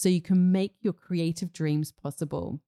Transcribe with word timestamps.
so 0.00 0.08
you 0.08 0.22
can 0.22 0.50
make 0.50 0.76
your 0.80 0.94
creative 0.94 1.52
dreams 1.52 1.92
possible. 1.92 2.58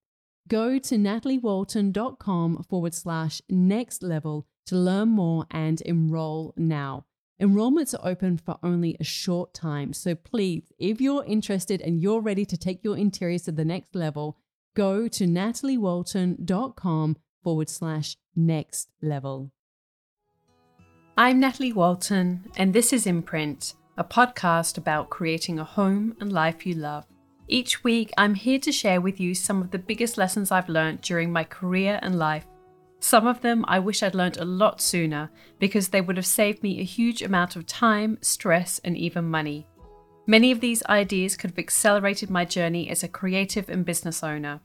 Go 0.48 0.78
to 0.78 0.97
nataliewalton.com 0.97 2.66
forward 2.69 2.93
slash 2.93 3.41
next 3.48 4.03
level 4.03 4.47
to 4.66 4.76
learn 4.76 5.09
more 5.09 5.47
and 5.50 5.81
enroll 5.81 6.53
now. 6.59 7.06
Enrollments 7.41 7.94
are 7.94 8.06
open 8.06 8.37
for 8.37 8.59
only 8.62 8.98
a 9.00 9.04
short 9.04 9.54
time, 9.54 9.94
so 9.94 10.15
please, 10.15 10.72
if 10.78 11.00
you're 11.00 11.25
interested 11.25 11.81
and 11.81 12.03
you're 12.03 12.21
ready 12.21 12.44
to 12.44 12.59
take 12.59 12.84
your 12.84 12.98
interiors 12.98 13.44
to 13.44 13.53
the 13.53 13.65
next 13.65 13.94
level, 13.94 14.37
go 14.75 15.09
to 15.09 15.25
nataliewalton.com 15.25 17.16
forward 17.42 17.71
slash 17.71 18.16
next 18.37 18.91
level. 19.00 19.50
I'm 21.16 21.41
Natalie 21.41 21.72
Walton, 21.72 22.50
and 22.56 22.75
this 22.75 22.92
is 22.92 23.06
Imprint, 23.06 23.72
a 23.97 24.04
podcast 24.04 24.76
about 24.76 25.09
creating 25.09 25.59
a 25.59 25.65
home 25.65 26.15
and 26.21 26.31
life 26.31 26.66
you 26.66 26.75
love. 26.75 27.06
Each 27.52 27.84
week, 27.84 28.14
I'm 28.16 28.34
here 28.34 28.58
to 28.60 28.72
share 28.72 29.02
with 29.02 29.20
you 29.20 29.34
some 29.34 29.60
of 29.60 29.72
the 29.72 29.78
biggest 29.78 30.16
lessons 30.16 30.50
I've 30.50 30.70
learned 30.70 31.02
during 31.02 31.30
my 31.30 31.44
career 31.44 31.98
and 32.00 32.18
life. 32.18 32.46
Some 33.00 33.26
of 33.26 33.42
them 33.42 33.66
I 33.68 33.78
wish 33.78 34.02
I'd 34.02 34.14
learned 34.14 34.38
a 34.38 34.44
lot 34.46 34.80
sooner 34.80 35.30
because 35.58 35.88
they 35.88 36.00
would 36.00 36.16
have 36.16 36.24
saved 36.24 36.62
me 36.62 36.80
a 36.80 36.82
huge 36.82 37.20
amount 37.20 37.54
of 37.54 37.66
time, 37.66 38.16
stress, 38.22 38.78
and 38.84 38.96
even 38.96 39.26
money. 39.26 39.66
Many 40.26 40.50
of 40.50 40.60
these 40.60 40.82
ideas 40.84 41.36
could 41.36 41.50
have 41.50 41.58
accelerated 41.58 42.30
my 42.30 42.46
journey 42.46 42.88
as 42.88 43.02
a 43.02 43.08
creative 43.08 43.68
and 43.68 43.84
business 43.84 44.22
owner. 44.22 44.58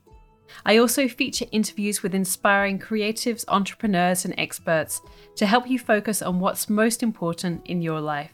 I 0.64 0.78
also 0.78 1.08
feature 1.08 1.44
interviews 1.52 2.02
with 2.02 2.14
inspiring 2.14 2.78
creatives, 2.78 3.44
entrepreneurs, 3.48 4.24
and 4.24 4.34
experts 4.38 5.02
to 5.36 5.44
help 5.44 5.68
you 5.68 5.78
focus 5.78 6.22
on 6.22 6.40
what's 6.40 6.70
most 6.70 7.02
important 7.02 7.66
in 7.66 7.82
your 7.82 8.00
life. 8.00 8.32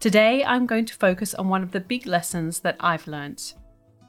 Today, 0.00 0.44
I'm 0.44 0.66
going 0.66 0.84
to 0.84 0.94
focus 0.94 1.34
on 1.34 1.48
one 1.48 1.62
of 1.62 1.72
the 1.72 1.80
big 1.80 2.06
lessons 2.06 2.60
that 2.60 2.76
I've 2.78 3.06
learned. 3.06 3.54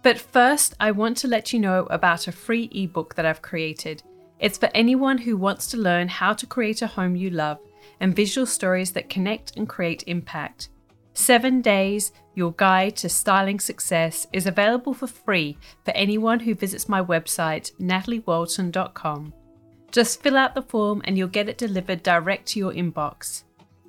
But 0.03 0.19
first, 0.19 0.75
I 0.79 0.91
want 0.91 1.17
to 1.17 1.27
let 1.27 1.51
you 1.51 1.59
know 1.59 1.85
about 1.89 2.27
a 2.27 2.31
free 2.31 2.69
ebook 2.71 3.15
that 3.15 3.25
I've 3.25 3.41
created. 3.41 4.03
It's 4.39 4.57
for 4.57 4.69
anyone 4.73 5.17
who 5.17 5.35
wants 5.35 5.67
to 5.67 5.77
learn 5.77 6.07
how 6.07 6.33
to 6.33 6.45
create 6.45 6.81
a 6.81 6.87
home 6.87 7.15
you 7.15 7.29
love 7.29 7.59
and 7.99 8.15
visual 8.15 8.45
stories 8.45 8.91
that 8.91 9.09
connect 9.09 9.57
and 9.57 9.67
create 9.67 10.03
impact. 10.07 10.69
Seven 11.13 11.61
Days, 11.61 12.11
Your 12.35 12.51
Guide 12.53 12.95
to 12.97 13.09
Styling 13.09 13.59
Success, 13.59 14.27
is 14.31 14.45
available 14.45 14.93
for 14.93 15.07
free 15.07 15.57
for 15.83 15.91
anyone 15.91 16.39
who 16.39 16.53
visits 16.53 16.87
my 16.87 17.01
website, 17.01 17.71
nataliewalton.com. 17.81 19.33
Just 19.91 20.21
fill 20.21 20.37
out 20.37 20.53
the 20.53 20.61
form 20.61 21.01
and 21.05 21.17
you'll 21.17 21.27
get 21.27 21.49
it 21.49 21.57
delivered 21.57 22.03
direct 22.03 22.49
to 22.49 22.59
your 22.59 22.71
inbox. 22.71 23.43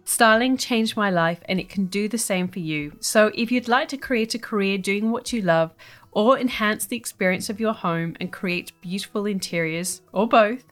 Styling 0.08 0.56
changed 0.56 0.96
my 0.96 1.10
life 1.10 1.41
and 1.50 1.60
it 1.60 1.69
can 1.69 1.84
do 1.84 2.08
the 2.08 2.16
same 2.16 2.48
for 2.48 2.60
you. 2.60 2.96
So, 2.98 3.30
if 3.34 3.52
you'd 3.52 3.69
like 3.69 3.88
to 3.88 3.98
create 3.98 4.34
a 4.34 4.38
career 4.38 4.78
doing 4.78 5.10
what 5.10 5.34
you 5.34 5.42
love 5.42 5.74
or 6.12 6.38
enhance 6.38 6.86
the 6.86 6.96
experience 6.96 7.50
of 7.50 7.60
your 7.60 7.74
home 7.74 8.16
and 8.19 8.32
create 8.32 8.72
beautiful 8.80 9.26
interiors, 9.26 10.00
or 10.14 10.26
both, 10.26 10.64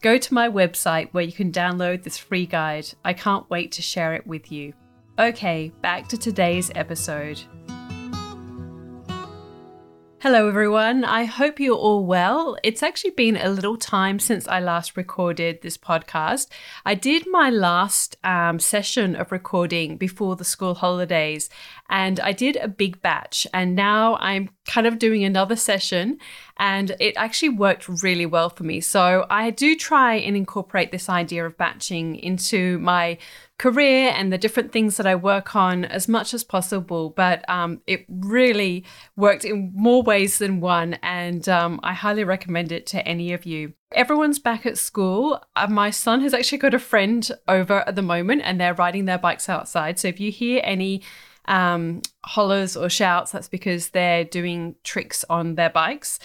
go 0.00 0.16
to 0.16 0.32
my 0.32 0.48
website 0.48 1.08
where 1.10 1.24
you 1.24 1.32
can 1.32 1.50
download 1.50 2.04
this 2.04 2.18
free 2.18 2.46
guide. 2.46 2.86
I 3.04 3.14
can't 3.14 3.50
wait 3.50 3.72
to 3.72 3.82
share 3.82 4.14
it 4.14 4.28
with 4.28 4.52
you. 4.52 4.74
Okay, 5.18 5.72
back 5.82 6.06
to 6.10 6.16
today's 6.16 6.70
episode. 6.76 7.42
Hello, 10.24 10.48
everyone. 10.48 11.04
I 11.04 11.24
hope 11.26 11.60
you're 11.60 11.76
all 11.76 12.06
well. 12.06 12.56
It's 12.62 12.82
actually 12.82 13.10
been 13.10 13.36
a 13.36 13.50
little 13.50 13.76
time 13.76 14.18
since 14.18 14.48
I 14.48 14.58
last 14.58 14.96
recorded 14.96 15.60
this 15.60 15.76
podcast. 15.76 16.48
I 16.86 16.94
did 16.94 17.26
my 17.30 17.50
last 17.50 18.16
um, 18.24 18.58
session 18.58 19.16
of 19.16 19.30
recording 19.30 19.98
before 19.98 20.34
the 20.34 20.42
school 20.42 20.76
holidays, 20.76 21.50
and 21.90 22.20
I 22.20 22.32
did 22.32 22.56
a 22.56 22.68
big 22.68 23.02
batch. 23.02 23.46
And 23.52 23.74
now 23.74 24.16
I'm 24.16 24.48
kind 24.66 24.86
of 24.86 24.98
doing 24.98 25.24
another 25.24 25.56
session, 25.56 26.16
and 26.56 26.96
it 27.00 27.18
actually 27.18 27.50
worked 27.50 27.86
really 28.02 28.24
well 28.24 28.48
for 28.48 28.64
me. 28.64 28.80
So 28.80 29.26
I 29.28 29.50
do 29.50 29.76
try 29.76 30.14
and 30.14 30.38
incorporate 30.38 30.90
this 30.90 31.10
idea 31.10 31.44
of 31.44 31.58
batching 31.58 32.16
into 32.16 32.78
my 32.78 33.18
career 33.64 34.12
and 34.14 34.30
the 34.30 34.36
different 34.36 34.72
things 34.72 34.98
that 34.98 35.06
I 35.06 35.14
work 35.14 35.56
on 35.56 35.86
as 35.86 36.06
much 36.06 36.34
as 36.34 36.44
possible. 36.44 37.08
But 37.16 37.48
um, 37.48 37.80
it 37.86 38.04
really 38.10 38.84
worked 39.16 39.46
in 39.46 39.72
more 39.74 40.02
ways 40.02 40.36
than 40.36 40.60
one, 40.60 40.98
and 41.02 41.48
um, 41.48 41.80
I 41.82 41.94
highly 41.94 42.24
recommend 42.24 42.72
it 42.72 42.84
to 42.88 43.08
any 43.08 43.32
of 43.32 43.46
you. 43.46 43.72
Everyone's 43.92 44.38
back 44.38 44.66
at 44.66 44.76
school. 44.76 45.40
Uh, 45.56 45.68
my 45.68 45.88
son 45.88 46.20
has 46.20 46.34
actually 46.34 46.58
got 46.58 46.74
a 46.74 46.78
friend 46.78 47.30
over 47.48 47.88
at 47.88 47.96
the 47.96 48.02
moment, 48.02 48.42
and 48.44 48.60
they're 48.60 48.74
riding 48.74 49.06
their 49.06 49.18
bikes 49.18 49.48
outside. 49.48 49.98
So 49.98 50.08
if 50.08 50.20
you 50.20 50.30
hear 50.30 50.60
any 50.62 51.00
um, 51.46 52.02
hollers 52.22 52.76
or 52.76 52.90
shouts, 52.90 53.32
that's 53.32 53.48
because 53.48 53.88
they're 53.90 54.24
doing 54.24 54.74
tricks 54.84 55.24
on 55.30 55.54
their 55.54 55.70
bikes. 55.70 56.18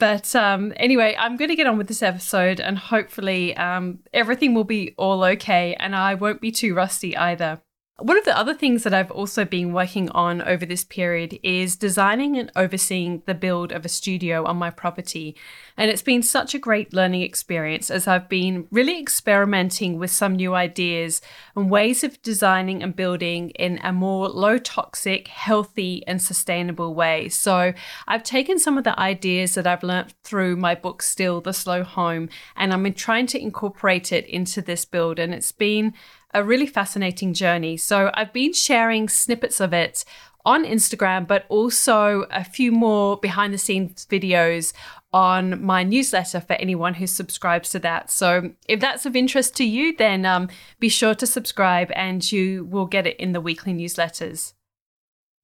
But 0.00 0.34
um, 0.34 0.72
anyway, 0.76 1.14
I'm 1.18 1.36
going 1.36 1.50
to 1.50 1.54
get 1.54 1.66
on 1.66 1.76
with 1.76 1.86
this 1.86 2.02
episode 2.02 2.58
and 2.58 2.78
hopefully 2.78 3.54
um, 3.58 3.98
everything 4.14 4.54
will 4.54 4.64
be 4.64 4.94
all 4.96 5.22
okay 5.22 5.76
and 5.78 5.94
I 5.94 6.14
won't 6.14 6.40
be 6.40 6.50
too 6.50 6.74
rusty 6.74 7.14
either. 7.14 7.60
One 8.00 8.16
of 8.16 8.24
the 8.24 8.36
other 8.36 8.54
things 8.54 8.82
that 8.84 8.94
I've 8.94 9.10
also 9.10 9.44
been 9.44 9.74
working 9.74 10.08
on 10.10 10.40
over 10.40 10.64
this 10.64 10.84
period 10.84 11.38
is 11.42 11.76
designing 11.76 12.38
and 12.38 12.50
overseeing 12.56 13.22
the 13.26 13.34
build 13.34 13.72
of 13.72 13.84
a 13.84 13.90
studio 13.90 14.44
on 14.46 14.56
my 14.56 14.70
property. 14.70 15.36
And 15.76 15.90
it's 15.90 16.00
been 16.00 16.22
such 16.22 16.54
a 16.54 16.58
great 16.58 16.94
learning 16.94 17.20
experience 17.20 17.90
as 17.90 18.08
I've 18.08 18.28
been 18.28 18.66
really 18.70 18.98
experimenting 18.98 19.98
with 19.98 20.10
some 20.10 20.36
new 20.36 20.54
ideas 20.54 21.20
and 21.54 21.68
ways 21.68 22.02
of 22.02 22.22
designing 22.22 22.82
and 22.82 22.96
building 22.96 23.50
in 23.50 23.78
a 23.82 23.92
more 23.92 24.28
low 24.28 24.56
toxic, 24.56 25.28
healthy, 25.28 26.02
and 26.06 26.22
sustainable 26.22 26.94
way. 26.94 27.28
So 27.28 27.74
I've 28.08 28.22
taken 28.22 28.58
some 28.58 28.78
of 28.78 28.84
the 28.84 28.98
ideas 28.98 29.54
that 29.54 29.66
I've 29.66 29.82
learned 29.82 30.14
through 30.24 30.56
my 30.56 30.74
book, 30.74 31.02
Still 31.02 31.42
the 31.42 31.52
Slow 31.52 31.82
Home, 31.82 32.30
and 32.56 32.72
I'm 32.72 32.90
trying 32.94 33.26
to 33.28 33.40
incorporate 33.40 34.10
it 34.10 34.24
into 34.26 34.62
this 34.62 34.86
build. 34.86 35.18
And 35.18 35.34
it's 35.34 35.52
been 35.52 35.92
a 36.32 36.44
really 36.44 36.66
fascinating 36.66 37.34
journey. 37.34 37.76
So 37.76 38.10
I've 38.14 38.32
been 38.32 38.52
sharing 38.52 39.08
snippets 39.08 39.60
of 39.60 39.72
it 39.72 40.04
on 40.44 40.64
Instagram, 40.64 41.26
but 41.26 41.44
also 41.48 42.26
a 42.30 42.44
few 42.44 42.72
more 42.72 43.16
behind 43.18 43.52
the 43.52 43.58
scenes 43.58 44.06
videos 44.10 44.72
on 45.12 45.62
my 45.62 45.82
newsletter 45.82 46.40
for 46.40 46.54
anyone 46.54 46.94
who 46.94 47.06
subscribes 47.06 47.70
to 47.70 47.78
that. 47.80 48.10
So 48.10 48.52
if 48.68 48.80
that's 48.80 49.06
of 49.06 49.16
interest 49.16 49.56
to 49.56 49.64
you, 49.64 49.96
then 49.96 50.24
um, 50.24 50.48
be 50.78 50.88
sure 50.88 51.14
to 51.16 51.26
subscribe 51.26 51.90
and 51.94 52.30
you 52.30 52.64
will 52.64 52.86
get 52.86 53.06
it 53.06 53.16
in 53.18 53.32
the 53.32 53.40
weekly 53.40 53.74
newsletters. 53.74 54.52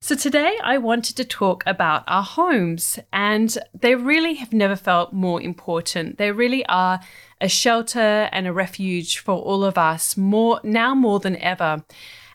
So, 0.03 0.15
today 0.15 0.57
I 0.63 0.79
wanted 0.79 1.17
to 1.17 1.25
talk 1.25 1.65
about 1.67 2.05
our 2.07 2.23
homes, 2.23 2.99
and 3.13 3.57
they 3.75 3.95
really 3.95 4.35
have 4.35 4.53
never 4.53 4.77
felt 4.77 5.13
more 5.13 5.41
important. 5.41 6.19
They 6.19 6.31
really 6.31 6.65
are 6.67 7.01
a 7.41 7.49
shelter 7.49 8.29
and 8.33 8.47
a 8.47 8.53
refuge 8.53 9.19
for 9.19 9.35
all 9.35 9.65
of 9.65 9.77
us, 9.77 10.17
more 10.17 10.61
now 10.63 10.95
more 10.95 11.21
than 11.21 11.37
ever. 11.37 11.85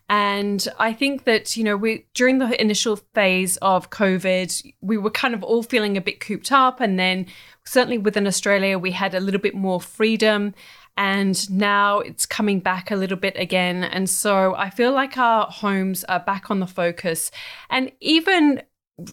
And 0.09 0.67
I 0.77 0.91
think 0.91 1.23
that, 1.23 1.55
you 1.55 1.63
know, 1.63 1.77
we 1.77 2.05
during 2.13 2.39
the 2.39 2.61
initial 2.61 2.97
phase 3.13 3.55
of 3.57 3.89
COVID, 3.91 4.73
we 4.81 4.97
were 4.97 5.09
kind 5.09 5.33
of 5.33 5.41
all 5.41 5.63
feeling 5.63 5.95
a 5.95 6.01
bit 6.01 6.19
cooped 6.19 6.51
up. 6.51 6.81
And 6.81 6.99
then 6.99 7.27
certainly 7.65 7.97
within 7.97 8.27
Australia, 8.27 8.77
we 8.77 8.91
had 8.91 9.15
a 9.15 9.21
little 9.21 9.39
bit 9.39 9.55
more 9.55 9.79
freedom. 9.79 10.53
And 10.97 11.49
now 11.49 11.99
it's 11.99 12.25
coming 12.25 12.59
back 12.59 12.91
a 12.91 12.97
little 12.97 13.15
bit 13.17 13.37
again. 13.37 13.85
And 13.85 14.09
so 14.09 14.53
I 14.55 14.69
feel 14.69 14.91
like 14.91 15.17
our 15.17 15.45
homes 15.45 16.03
are 16.03 16.19
back 16.19 16.51
on 16.51 16.59
the 16.59 16.67
focus. 16.67 17.31
And 17.69 17.93
even 18.01 18.61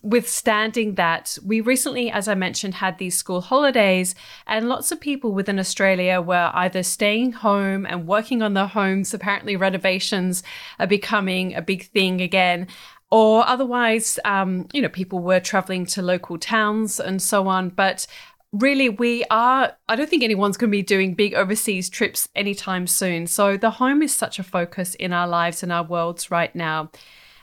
withstanding 0.02 0.94
that, 0.94 1.38
we 1.44 1.60
recently, 1.60 2.10
as 2.10 2.28
I 2.28 2.34
mentioned, 2.34 2.74
had 2.74 2.98
these 2.98 3.16
school 3.16 3.40
holidays, 3.40 4.14
and 4.46 4.68
lots 4.68 4.92
of 4.92 5.00
people 5.00 5.32
within 5.32 5.58
Australia 5.58 6.20
were 6.20 6.50
either 6.54 6.82
staying 6.82 7.32
home 7.32 7.86
and 7.86 8.06
working 8.06 8.42
on 8.42 8.54
their 8.54 8.66
homes. 8.66 9.14
Apparently, 9.14 9.56
renovations 9.56 10.42
are 10.78 10.86
becoming 10.86 11.54
a 11.54 11.62
big 11.62 11.88
thing 11.90 12.20
again. 12.20 12.68
Or 13.10 13.46
otherwise, 13.46 14.18
um, 14.24 14.68
you 14.72 14.82
know, 14.82 14.88
people 14.90 15.20
were 15.20 15.40
traveling 15.40 15.86
to 15.86 16.02
local 16.02 16.38
towns 16.38 17.00
and 17.00 17.22
so 17.22 17.48
on. 17.48 17.70
But 17.70 18.06
really, 18.52 18.90
we 18.90 19.24
are, 19.30 19.72
I 19.88 19.96
don't 19.96 20.10
think 20.10 20.22
anyone's 20.22 20.58
going 20.58 20.70
to 20.70 20.76
be 20.76 20.82
doing 20.82 21.14
big 21.14 21.34
overseas 21.34 21.88
trips 21.88 22.28
anytime 22.34 22.86
soon. 22.86 23.26
So 23.26 23.56
the 23.56 23.70
home 23.70 24.02
is 24.02 24.14
such 24.14 24.38
a 24.38 24.42
focus 24.42 24.94
in 24.94 25.12
our 25.12 25.26
lives 25.26 25.62
and 25.62 25.72
our 25.72 25.84
worlds 25.84 26.30
right 26.30 26.54
now. 26.54 26.90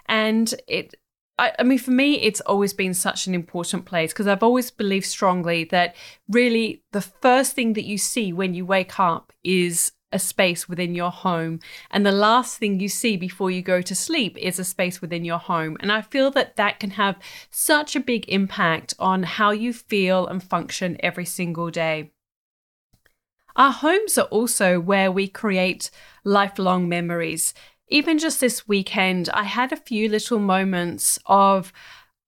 And 0.07 0.53
it 0.68 0.94
I, 1.37 1.51
I 1.59 1.63
mean, 1.63 1.79
for 1.79 1.91
me, 1.91 2.21
it's 2.21 2.41
always 2.41 2.73
been 2.73 2.93
such 2.93 3.27
an 3.27 3.35
important 3.35 3.85
place 3.85 4.13
because 4.13 4.27
I've 4.27 4.43
always 4.43 4.71
believed 4.71 5.05
strongly 5.05 5.65
that 5.65 5.95
really 6.29 6.83
the 6.91 7.01
first 7.01 7.53
thing 7.53 7.73
that 7.73 7.85
you 7.85 7.97
see 7.97 8.31
when 8.31 8.53
you 8.53 8.65
wake 8.65 8.99
up 8.99 9.33
is 9.43 9.91
a 10.11 10.19
space 10.19 10.69
within 10.69 10.95
your 10.95 11.11
home. 11.11 11.59
And 11.91 12.05
the 12.05 12.11
last 12.11 12.57
thing 12.57 12.79
you 12.79 12.87
see 12.87 13.17
before 13.17 13.51
you 13.51 13.61
go 13.61 13.81
to 13.81 13.93
sleep 13.93 14.37
is 14.37 14.57
a 14.59 14.63
space 14.63 15.01
within 15.01 15.25
your 15.25 15.39
home. 15.39 15.75
And 15.81 15.91
I 15.91 16.01
feel 16.01 16.31
that 16.31 16.55
that 16.55 16.79
can 16.79 16.91
have 16.91 17.19
such 17.49 17.95
a 17.95 17.99
big 17.99 18.25
impact 18.29 18.93
on 18.97 19.23
how 19.23 19.51
you 19.51 19.73
feel 19.73 20.25
and 20.25 20.41
function 20.41 20.97
every 21.01 21.25
single 21.25 21.69
day. 21.69 22.11
Our 23.57 23.71
homes 23.71 24.17
are 24.17 24.27
also 24.27 24.79
where 24.79 25.11
we 25.11 25.27
create 25.27 25.89
lifelong 26.23 26.89
memories 26.89 27.53
even 27.87 28.17
just 28.17 28.39
this 28.39 28.67
weekend, 28.67 29.29
I 29.33 29.43
had 29.43 29.71
a 29.71 29.77
few 29.77 30.09
little 30.09 30.39
moments 30.39 31.19
of, 31.25 31.71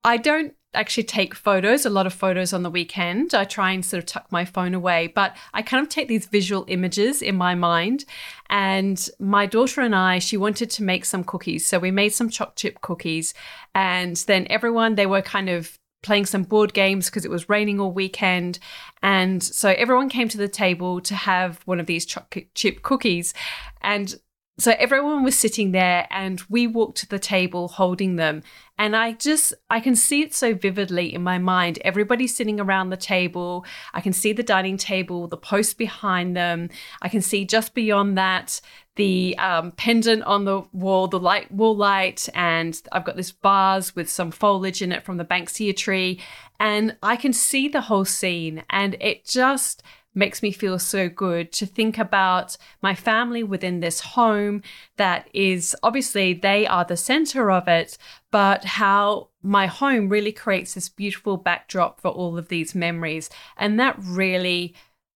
I 0.03 0.17
don't 0.17 0.53
actually 0.73 1.03
take 1.03 1.33
photos, 1.33 1.85
a 1.85 1.89
lot 1.89 2.05
of 2.05 2.13
photos 2.13 2.53
on 2.53 2.63
the 2.63 2.69
weekend. 2.69 3.33
I 3.33 3.45
try 3.45 3.71
and 3.71 3.83
sort 3.83 4.03
of 4.03 4.05
tuck 4.05 4.31
my 4.31 4.45
phone 4.45 4.73
away, 4.73 5.07
but 5.07 5.35
I 5.53 5.61
kind 5.61 5.81
of 5.81 5.89
take 5.89 6.07
these 6.07 6.27
visual 6.27 6.65
images 6.67 7.21
in 7.21 7.35
my 7.35 7.55
mind. 7.55 8.05
And 8.49 9.09
my 9.19 9.45
daughter 9.47 9.81
and 9.81 9.95
I, 9.95 10.19
she 10.19 10.37
wanted 10.37 10.69
to 10.71 10.83
make 10.83 11.05
some 11.05 11.23
cookies. 11.23 11.65
So 11.65 11.79
we 11.79 11.91
made 11.91 12.09
some 12.09 12.29
choc 12.29 12.55
chip 12.55 12.81
cookies. 12.81 13.33
And 13.73 14.15
then 14.27 14.45
everyone, 14.49 14.95
they 14.95 15.07
were 15.07 15.21
kind 15.21 15.49
of 15.49 15.77
playing 16.03 16.27
some 16.27 16.43
board 16.43 16.73
games 16.73 17.07
because 17.07 17.25
it 17.25 17.31
was 17.31 17.49
raining 17.49 17.79
all 17.79 17.91
weekend. 17.91 18.59
And 19.01 19.41
so 19.41 19.69
everyone 19.69 20.09
came 20.09 20.29
to 20.29 20.37
the 20.37 20.47
table 20.47 21.01
to 21.01 21.15
have 21.15 21.59
one 21.65 21.79
of 21.79 21.87
these 21.87 22.05
chocolate 22.05 22.53
chip 22.53 22.83
cookies. 22.83 23.33
And 23.81 24.15
so 24.59 24.73
everyone 24.79 25.23
was 25.23 25.37
sitting 25.37 25.71
there 25.71 26.07
and 26.09 26.41
we 26.49 26.65
walked 26.65 26.97
to 26.99 27.07
the 27.07 27.19
table 27.19 27.67
holding 27.67 28.15
them. 28.15 28.41
And 28.79 28.95
I 28.95 29.13
just, 29.13 29.53
I 29.69 29.79
can 29.79 29.95
see 29.95 30.21
it 30.21 30.33
so 30.33 30.55
vividly 30.55 31.13
in 31.13 31.21
my 31.21 31.37
mind. 31.37 31.77
Everybody's 31.83 32.35
sitting 32.35 32.59
around 32.59 32.89
the 32.89 32.97
table. 32.97 33.65
I 33.93 34.01
can 34.01 34.13
see 34.13 34.33
the 34.33 34.43
dining 34.43 34.77
table, 34.77 35.27
the 35.27 35.37
post 35.37 35.77
behind 35.77 36.35
them. 36.35 36.69
I 37.03 37.09
can 37.09 37.21
see 37.21 37.45
just 37.45 37.75
beyond 37.75 38.17
that 38.17 38.59
the 38.95 39.37
um, 39.37 39.71
pendant 39.73 40.23
on 40.23 40.45
the 40.45 40.63
wall, 40.73 41.07
the 41.07 41.19
light 41.19 41.51
wall 41.51 41.75
light, 41.75 42.27
and 42.33 42.81
I've 42.91 43.05
got 43.05 43.15
this 43.15 43.29
vase 43.29 43.95
with 43.95 44.09
some 44.09 44.31
foliage 44.31 44.81
in 44.81 44.91
it 44.91 45.05
from 45.05 45.17
the 45.17 45.25
Banksia 45.25 45.77
tree. 45.77 46.19
And 46.59 46.97
I 47.03 47.15
can 47.15 47.31
see 47.31 47.67
the 47.67 47.81
whole 47.81 48.05
scene. 48.05 48.63
And 48.71 48.97
it 48.99 49.23
just, 49.23 49.83
makes 50.17 50.41
me 50.41 50.51
feel 50.51 50.79
so 50.79 51.07
good 51.07 51.51
to 51.53 51.65
think 51.65 51.97
about 51.97 52.57
my 52.81 52.95
family 52.95 53.43
within 53.43 53.79
this 53.79 54.01
home 54.01 54.63
that 54.97 55.29
is 55.33 55.75
obviously 55.83 56.33
they 56.33 56.65
are 56.65 56.83
the 56.83 56.97
center 56.97 57.51
of 57.51 57.67
it, 57.67 57.97
but 58.31 58.65
how 58.65 59.29
my 59.43 59.67
home 59.67 60.09
really 60.09 60.31
creates 60.31 60.73
this 60.73 60.89
beautiful 60.89 61.37
backdrop 61.37 62.01
for 62.01 62.09
all 62.09 62.37
of 62.37 62.49
these 62.49 62.73
memories. 62.73 63.29
And 63.55 63.79
that 63.79 63.95
really 64.01 64.73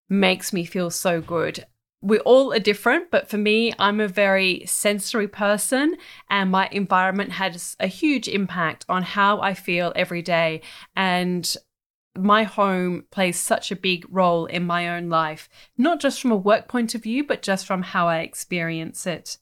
makes 0.08 0.52
me 0.52 0.64
feel 0.64 0.90
so 0.90 1.20
good. 1.20 1.66
We 2.00 2.18
all 2.20 2.52
are 2.52 2.58
different, 2.58 3.10
but 3.10 3.28
for 3.28 3.38
me, 3.38 3.72
I'm 3.78 4.00
a 4.00 4.08
very 4.08 4.64
sensory 4.66 5.28
person, 5.28 5.96
and 6.28 6.50
my 6.50 6.68
environment 6.72 7.30
has 7.32 7.76
a 7.78 7.86
huge 7.86 8.26
impact 8.26 8.84
on 8.88 9.02
how 9.02 9.40
I 9.40 9.54
feel 9.54 9.92
every 9.94 10.20
day. 10.20 10.62
And 10.96 11.56
my 12.16 12.44
home 12.44 13.04
plays 13.10 13.38
such 13.38 13.70
a 13.70 13.76
big 13.76 14.04
role 14.10 14.46
in 14.46 14.64
my 14.64 14.88
own 14.96 15.08
life, 15.08 15.48
not 15.78 16.00
just 16.00 16.20
from 16.20 16.32
a 16.32 16.36
work 16.36 16.68
point 16.68 16.94
of 16.94 17.02
view, 17.02 17.24
but 17.24 17.42
just 17.42 17.66
from 17.66 17.82
how 17.82 18.08
I 18.08 18.18
experience 18.18 19.06
it. 19.06 19.38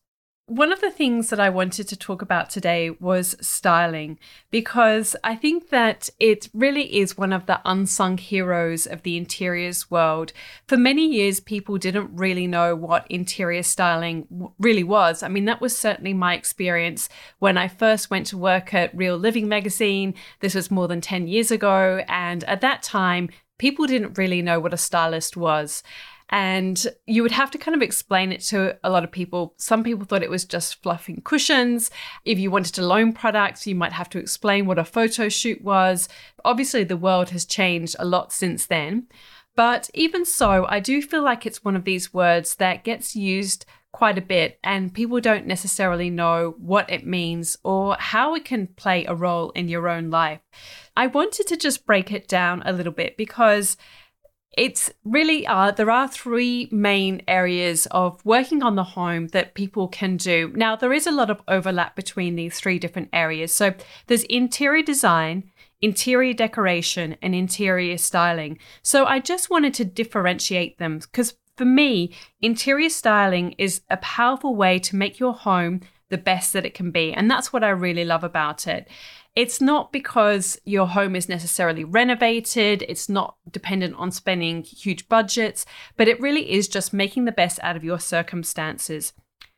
One 0.51 0.73
of 0.73 0.81
the 0.81 0.91
things 0.91 1.31
that 1.31 1.39
I 1.39 1.49
wanted 1.49 1.87
to 1.87 1.97
talk 1.97 2.23
about 2.23 2.51
today 2.51 2.91
was 2.91 3.37
styling, 3.41 4.19
because 4.51 5.15
I 5.23 5.37
think 5.37 5.69
that 5.69 6.11
it 6.19 6.49
really 6.53 6.99
is 6.99 7.17
one 7.17 7.33
of 7.33 7.47
the 7.47 7.61
unsung 7.65 8.19
heroes 8.19 8.85
of 8.85 9.05
the 9.05 9.17
interiors 9.17 9.93
world. 9.93 10.33
For 10.67 10.77
many 10.77 11.07
years, 11.07 11.39
people 11.39 11.79
didn't 11.79 12.11
really 12.13 12.49
know 12.49 12.75
what 12.75 13.07
interior 13.09 13.63
styling 13.63 14.27
really 14.59 14.83
was. 14.83 15.23
I 15.23 15.29
mean, 15.29 15.45
that 15.45 15.61
was 15.61 15.79
certainly 15.79 16.15
my 16.15 16.35
experience 16.35 17.09
when 17.39 17.57
I 17.57 17.69
first 17.69 18.11
went 18.11 18.27
to 18.27 18.37
work 18.37 18.75
at 18.75 18.93
Real 18.93 19.17
Living 19.17 19.47
magazine. 19.47 20.15
This 20.41 20.57
was 20.57 20.69
more 20.69 20.89
than 20.89 21.01
10 21.01 21.29
years 21.29 21.53
ago. 21.53 22.03
And 22.09 22.43
at 22.43 22.61
that 22.61 22.83
time, 22.83 23.31
people 23.59 23.87
didn't 23.87 24.19
really 24.19 24.43
know 24.43 24.59
what 24.59 24.75
a 24.75 24.79
stylist 24.79 25.37
was. 25.37 25.85
And 26.31 26.87
you 27.07 27.23
would 27.23 27.33
have 27.33 27.51
to 27.51 27.59
kind 27.59 27.75
of 27.75 27.83
explain 27.83 28.31
it 28.31 28.41
to 28.43 28.79
a 28.85 28.91
lot 28.91 29.03
of 29.03 29.11
people. 29.11 29.55
Some 29.59 29.83
people 29.83 30.05
thought 30.05 30.23
it 30.23 30.31
was 30.31 30.45
just 30.45 30.81
fluffing 30.81 31.23
cushions. 31.25 31.91
If 32.25 32.39
you 32.39 32.51
wanted 32.51 32.75
to 32.75 32.87
loan 32.87 33.13
products, 33.13 33.67
you 33.67 33.75
might 33.75 33.93
have 33.93 34.09
to 34.11 34.19
explain 34.19 34.67
what 34.67 34.79
a 34.79 34.85
photo 34.85 35.29
shoot 35.29 35.63
was. 35.63 36.09
Obviously, 36.45 36.85
the 36.85 36.97
world 36.97 37.31
has 37.31 37.45
changed 37.45 37.97
a 37.99 38.05
lot 38.05 38.33
since 38.33 38.67
then. 38.67 39.09
But 39.57 39.91
even 39.93 40.25
so, 40.25 40.67
I 40.69 40.79
do 40.79 41.03
feel 41.03 41.23
like 41.23 41.45
it's 41.45 41.65
one 41.65 41.75
of 41.75 41.85
these 41.85 42.15
words 42.15 42.55
that 42.57 42.85
gets 42.85 43.17
used 43.17 43.67
quite 43.93 44.17
a 44.17 44.23
bit, 44.23 44.61
and 44.63 44.95
people 44.95 45.21
don't 45.21 45.47
necessarily 45.47 46.11
know 46.11 46.55
what 46.59 46.89
it 46.89 47.05
means 47.05 47.57
or 47.65 47.97
how 47.99 48.37
it 48.37 48.45
can 48.45 48.69
play 48.69 49.05
a 49.05 49.15
role 49.15 49.51
in 49.51 49.69
your 49.69 49.89
own 49.89 50.11
life. 50.11 50.41
I 50.97 51.09
wanted 51.09 51.49
to 51.49 51.57
just 51.57 51.87
break 51.87 52.13
it 52.13 52.29
down 52.29 52.63
a 52.65 52.73
little 52.73 52.93
bit 52.93 53.17
because 53.17 53.77
it's 54.57 54.91
really 55.05 55.47
uh, 55.47 55.71
there 55.71 55.91
are 55.91 56.09
three 56.09 56.69
main 56.73 57.23
areas 57.29 57.87
of 57.91 58.25
working 58.25 58.63
on 58.63 58.75
the 58.75 58.85
home 58.85 59.29
that 59.29 59.55
people 59.55 59.89
can 59.89 60.17
do. 60.17 60.53
Now, 60.55 60.75
there 60.77 60.93
is 60.93 61.07
a 61.07 61.13
lot 61.13 61.31
of 61.31 61.41
overlap 61.47 61.95
between 61.95 62.35
these 62.35 62.59
three 62.59 62.79
different 62.79 63.11
areas. 63.13 63.55
So 63.55 63.75
there's 64.09 64.25
interior 64.25 64.83
design, 64.83 65.51
interior 65.81 66.35
decoration 66.35 67.17
and 67.23 67.35
interior 67.35 67.97
styling. 67.97 68.59
So 68.83 69.07
I 69.07 69.21
just 69.21 69.51
wanted 69.51 69.75
to 69.75 69.85
differentiate 69.85 70.79
them 70.79 70.99
because 70.99 71.35
for 71.57 71.65
me, 71.65 72.13
interior 72.41 72.89
styling 72.89 73.53
is 73.59 73.83
a 73.91 73.99
powerful 73.99 74.57
way 74.57 74.79
to 74.81 74.97
make 74.97 75.21
your 75.21 75.35
home 75.35 75.81
the 76.09 76.19
best 76.19 76.53
that 76.53 76.67
it 76.67 76.75
can 76.75 76.91
be. 76.91 77.13
And 77.13 77.31
that's 77.31 77.53
what 77.53 77.63
I 77.63 77.69
really 77.71 78.05
love 78.05 78.25
about 78.25 78.67
it. 78.67 78.89
It's 79.37 79.61
not 79.61 79.93
because 79.93 80.61
your 80.65 80.89
home 80.89 81.15
is 81.15 81.29
necessarily 81.29 81.85
renovated, 81.85 82.83
it's 82.89 83.09
not 83.09 83.37
dependent 83.51 83.95
on 83.97 84.11
spending 84.11 84.63
huge 84.63 85.09
budgets, 85.09 85.65
but 85.97 86.09
it 86.09 86.21
really 86.21 86.51
is 86.51 86.67
just 86.67 86.93
making 86.93 87.25
the 87.25 87.33
best 87.33 87.61
out 87.63 87.77
of 87.77 87.85
your 87.85 88.01
circumstances. 88.01 89.13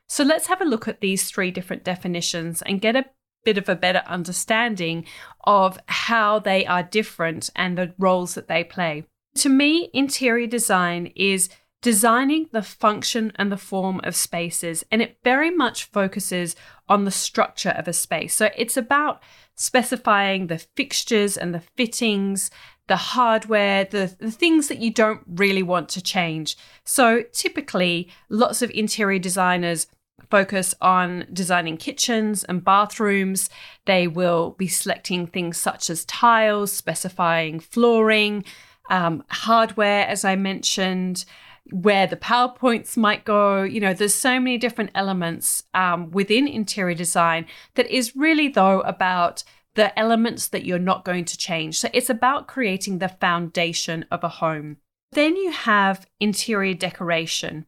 So 0.08 0.24
let's 0.24 0.48
have 0.48 0.60
a 0.60 0.66
look 0.66 0.88
at 0.88 1.00
these 1.00 1.30
three 1.30 1.50
different 1.50 1.84
definitions 1.84 2.60
and 2.62 2.82
get 2.82 2.96
a 2.96 3.06
bit 3.44 3.56
of 3.56 3.68
a 3.68 3.74
better 3.74 4.02
understanding 4.06 5.06
of 5.44 5.78
how 5.86 6.38
they 6.38 6.66
are 6.66 6.82
different 6.82 7.48
and 7.56 7.76
the 7.76 7.94
roles 7.98 8.34
that 8.34 8.48
they 8.48 8.62
play. 8.62 9.04
To 9.36 9.48
me, 9.48 9.88
interior 9.94 10.46
design 10.46 11.12
is 11.16 11.48
designing 11.82 12.48
the 12.52 12.62
function 12.62 13.32
and 13.36 13.52
the 13.52 13.56
form 13.56 14.00
of 14.04 14.16
spaces, 14.16 14.84
and 14.90 15.02
it 15.02 15.18
very 15.22 15.50
much 15.50 15.84
focuses 15.84 16.56
on 16.88 17.04
the 17.04 17.10
structure 17.10 17.74
of 17.76 17.86
a 17.86 17.92
space. 17.92 18.34
So 18.34 18.50
it's 18.56 18.76
about 18.76 19.22
specifying 19.56 20.46
the 20.46 20.58
fixtures 20.58 21.36
and 21.36 21.52
the 21.52 21.62
fittings, 21.76 22.50
the 22.88 22.96
hardware, 22.96 23.84
the, 23.84 24.14
the 24.18 24.30
things 24.30 24.68
that 24.68 24.78
you 24.78 24.92
don't 24.92 25.22
really 25.26 25.62
want 25.62 25.88
to 25.90 26.02
change. 26.02 26.56
So 26.84 27.22
typically, 27.32 28.10
lots 28.28 28.62
of 28.62 28.70
interior 28.70 29.18
designers 29.18 29.86
focus 30.30 30.74
on 30.80 31.26
designing 31.32 31.76
kitchens 31.76 32.44
and 32.44 32.64
bathrooms. 32.64 33.50
They 33.86 34.06
will 34.06 34.50
be 34.56 34.68
selecting 34.68 35.26
things 35.26 35.58
such 35.58 35.90
as 35.90 36.04
tiles, 36.06 36.72
specifying 36.72 37.60
flooring, 37.60 38.44
um, 38.88 39.24
hardware, 39.28 40.06
as 40.06 40.24
I 40.24 40.36
mentioned, 40.36 41.24
where 41.70 42.06
the 42.06 42.16
PowerPoints 42.16 42.96
might 42.96 43.24
go. 43.24 43.62
You 43.62 43.80
know, 43.80 43.94
there's 43.94 44.14
so 44.14 44.40
many 44.40 44.58
different 44.58 44.90
elements 44.94 45.64
um, 45.74 46.10
within 46.10 46.48
interior 46.48 46.94
design 46.94 47.46
that 47.74 47.90
is 47.90 48.16
really, 48.16 48.48
though, 48.48 48.80
about 48.80 49.44
the 49.74 49.96
elements 49.98 50.48
that 50.48 50.64
you're 50.64 50.78
not 50.78 51.04
going 51.04 51.24
to 51.24 51.38
change. 51.38 51.78
So 51.78 51.88
it's 51.92 52.10
about 52.10 52.48
creating 52.48 52.98
the 52.98 53.08
foundation 53.08 54.04
of 54.10 54.22
a 54.22 54.28
home. 54.28 54.78
Then 55.12 55.36
you 55.36 55.50
have 55.50 56.06
interior 56.20 56.74
decoration. 56.74 57.66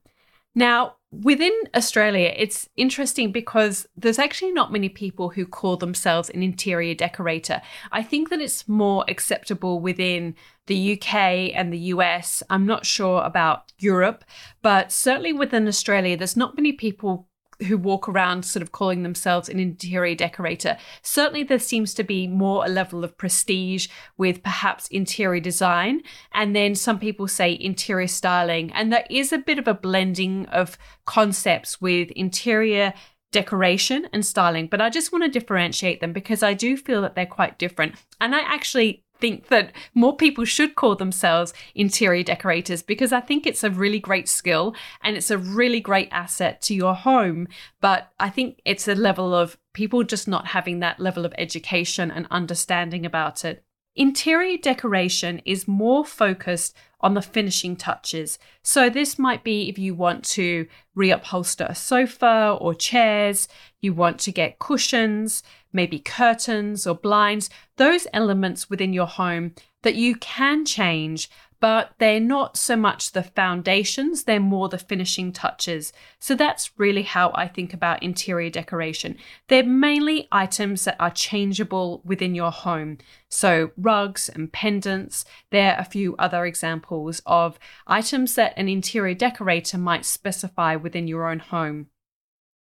Now, 0.55 0.97
within 1.23 1.53
Australia, 1.75 2.33
it's 2.37 2.69
interesting 2.77 3.33
because 3.33 3.87
there's 3.97 4.19
actually 4.19 4.53
not 4.53 4.73
many 4.73 4.89
people 4.89 5.31
who 5.31 5.47
call 5.47 5.77
themselves 5.77 6.31
an 6.31 6.43
interior 6.43 6.95
decorator. 6.95 7.61
I 7.93 8.03
think 8.03 8.31
that 8.31 8.41
it's 8.41 8.69
more 8.69 9.05
acceptable 9.09 9.81
within 9.81 10.35
the 10.67 10.95
UK 10.95 11.53
and 11.55 11.73
the 11.73 11.79
US. 11.79 12.43
I'm 12.51 12.67
not 12.67 12.87
sure 12.87 13.23
about 13.23 13.73
Europe, 13.79 14.25
but 14.63 14.93
certainly 14.93 15.33
within 15.33 15.69
Australia, 15.69 16.17
there's 16.17 16.37
not 16.37 16.57
many 16.57 16.73
people 16.73 17.29
who 17.67 17.79
walk 17.79 18.09
around 18.09 18.45
sort 18.45 18.63
of 18.63 18.73
calling 18.73 19.03
themselves 19.03 19.49
an 19.49 19.61
interior 19.61 20.15
decorator. 20.15 20.77
Certainly, 21.03 21.45
there 21.45 21.59
seems 21.59 21.95
to 21.95 22.05
be 22.05 22.27
more 22.27 22.65
a 22.65 22.69
level 22.69 23.05
of 23.05 23.17
prestige 23.17 23.89
with 24.17 24.43
perhaps 24.43 24.89
interior 24.89 25.41
design. 25.41 26.03
And 26.33 26.55
then 26.55 26.75
some 26.75 26.99
people 26.99 27.29
say 27.29 27.57
interior 27.61 28.09
styling. 28.09 28.73
And 28.73 28.93
there 28.93 29.07
is 29.11 29.33
a 29.33 29.39
bit 29.39 29.59
of 29.59 29.69
a 29.69 29.75
blending 29.75 30.47
of 30.47 30.77
concepts 31.05 31.81
with 31.81 32.11
interior 32.13 32.95
decoration 33.35 34.09
and 34.13 34.25
styling, 34.25 34.69
but 34.69 34.81
I 34.81 34.89
just 34.89 35.13
want 35.13 35.25
to 35.25 35.29
differentiate 35.29 36.01
them 36.01 36.13
because 36.13 36.43
I 36.43 36.55
do 36.55 36.77
feel 36.77 37.03
that 37.03 37.17
they're 37.17 37.27
quite 37.27 37.59
different. 37.59 37.97
And 38.21 38.35
I 38.35 38.41
actually 38.41 39.04
think 39.21 39.49
that 39.49 39.73
more 39.95 40.17
people 40.17 40.45
should 40.45 40.75
call 40.75 40.97
themselves 40.97 41.55
interior 41.75 42.23
decorators 42.23 42.83
because 42.83 43.13
I 43.13 43.21
think 43.21 43.47
it's 43.47 43.65
a 43.65 43.71
really 43.71 44.01
great 44.01 44.29
skill 44.29 44.75
and 45.03 45.17
it's 45.17 45.31
a 45.31 45.39
really 45.39 45.81
great 45.81 46.09
asset 46.11 46.61
to 46.63 46.75
your 46.75 46.95
home. 46.95 47.49
But 47.81 48.13
I 48.19 48.31
think 48.31 48.61
it's 48.65 48.89
a 48.89 48.95
level 48.95 49.35
of 49.35 49.57
people 49.73 50.03
just 50.03 50.29
not 50.29 50.49
having 50.49 50.81
that 50.81 51.01
level 51.01 51.25
of 51.25 51.35
education 51.39 52.11
and 52.11 52.27
understanding 52.31 53.07
about 53.07 53.45
it. 53.45 53.65
Interior 53.97 54.59
decoration 54.59 55.41
is 55.45 55.69
more 55.69 56.05
focused 56.05 56.77
on 57.01 57.15
the 57.15 57.23
finishing 57.23 57.77
touches. 57.77 58.39
So, 58.63 58.91
this 58.91 59.19
might 59.19 59.45
be 59.45 59.69
if 59.69 59.79
you 59.79 59.95
want 59.95 60.25
to 60.31 60.67
reupholster 60.97 61.69
a 61.69 61.75
sofa 61.77 62.57
or 62.61 62.75
chairs, 62.75 63.47
you 63.81 63.93
want 63.93 64.19
to 64.21 64.33
get 64.33 64.59
cushions, 64.59 65.45
maybe 65.75 65.99
curtains 65.99 66.87
or 66.87 66.95
blinds, 66.95 67.51
those 67.77 68.07
elements 68.13 68.71
within 68.71 68.93
your 68.93 69.07
home 69.07 69.55
that 69.83 69.97
you 69.97 70.17
can 70.17 70.65
change 70.65 71.29
but 71.65 71.95
they're 71.97 72.21
not 72.21 72.59
so 72.59 72.77
much 72.77 73.13
the 73.13 73.23
foundations, 73.23 74.25
they're 74.25 74.39
more 74.39 74.69
the 74.69 74.77
finishing 74.77 75.33
touches. 75.33 75.95
So 76.19 76.35
that's 76.35 76.79
really 76.79 77.05
how 77.05 77.33
I 77.35 77.49
think 77.49 77.73
about 77.73 78.03
interior 78.03 78.51
decoration. 78.51 79.17
They're 79.49 79.65
mainly 79.65 80.29
items 80.31 80.85
that 80.85 80.97
are 81.01 81.11
changeable 81.11 82.03
within 82.05 82.35
your 82.35 82.51
home. 82.51 82.99
So 83.31 83.71
rugs 83.79 84.29
and 84.29 84.53
pendants, 84.53 85.25
there 85.51 85.73
are 85.75 85.81
a 85.81 85.87
few 85.87 86.15
other 86.19 86.45
examples 86.45 87.23
of 87.25 87.59
items 87.87 88.35
that 88.35 88.53
an 88.59 88.69
interior 88.69 89.15
decorator 89.15 89.79
might 89.79 90.05
specify 90.05 90.77
within 90.77 91.09
your 91.09 91.31
own 91.31 91.39
home. 91.39 91.87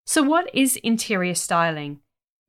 So, 0.06 0.24
what 0.24 0.52
is 0.52 0.74
interior 0.74 1.36
styling? 1.36 2.00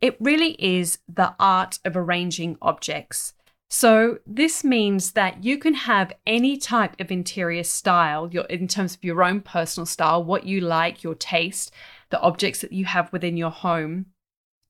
It 0.01 0.15
really 0.19 0.51
is 0.53 0.99
the 1.07 1.35
art 1.39 1.79
of 1.83 1.97
arranging 1.97 2.57
objects. 2.61 3.33
So 3.69 4.17
this 4.25 4.63
means 4.63 5.11
that 5.11 5.43
you 5.43 5.59
can 5.59 5.75
have 5.75 6.11
any 6.25 6.57
type 6.57 6.99
of 6.99 7.11
interior 7.11 7.63
style 7.63 8.27
your, 8.31 8.45
in 8.45 8.67
terms 8.67 8.95
of 8.95 9.03
your 9.03 9.23
own 9.23 9.41
personal 9.41 9.85
style, 9.85 10.23
what 10.23 10.45
you 10.45 10.59
like, 10.59 11.03
your 11.03 11.13
taste, 11.13 11.71
the 12.09 12.19
objects 12.19 12.61
that 12.61 12.71
you 12.71 12.85
have 12.85 13.13
within 13.13 13.37
your 13.37 13.51
home. 13.51 14.07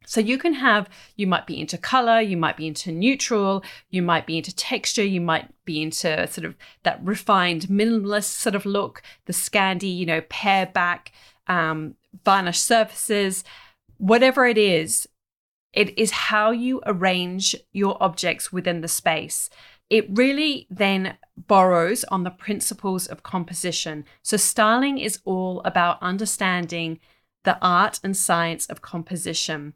So 0.06 0.20
you 0.20 0.38
can 0.38 0.54
have, 0.54 0.90
you 1.16 1.28
might 1.28 1.46
be 1.46 1.60
into 1.60 1.78
color, 1.78 2.20
you 2.20 2.36
might 2.36 2.58
be 2.58 2.68
into 2.68 2.92
neutral, 2.92 3.64
you 3.90 4.02
might 4.02 4.26
be 4.26 4.38
into 4.38 4.54
texture, 4.54 5.04
you 5.04 5.22
might 5.22 5.50
be 5.66 5.82
into 5.82 6.28
sort 6.28 6.46
of 6.46 6.56
that 6.84 7.00
refined 7.04 7.64
minimalist 7.64 8.24
sort 8.24 8.56
of 8.56 8.66
look, 8.66 9.02
the 9.26 9.34
Scandi, 9.34 9.96
you 9.96 10.06
know, 10.06 10.22
pair 10.22 10.66
back, 10.66 11.12
um, 11.48 11.96
varnish 12.26 12.60
surfaces, 12.60 13.44
whatever 13.98 14.46
it 14.46 14.58
is, 14.58 15.08
it 15.74 15.98
is 15.98 16.12
how 16.12 16.52
you 16.52 16.82
arrange 16.86 17.56
your 17.72 18.02
objects 18.02 18.52
within 18.52 18.82
the 18.82 18.88
space. 18.88 19.50
It 19.90 20.06
really 20.10 20.68
then 20.70 21.18
borrows 21.36 22.04
on 22.06 22.24
the 22.24 22.30
principles 22.30 23.08
of 23.08 23.24
composition. 23.24 24.06
So, 24.22 24.38
styling 24.38 24.98
is 25.00 25.20
all 25.26 25.62
about 25.66 26.02
understanding 26.02 27.00
the 27.44 27.58
art 27.62 28.00
and 28.04 28.16
science 28.16 28.68
of 28.68 28.82
composition. 28.82 29.74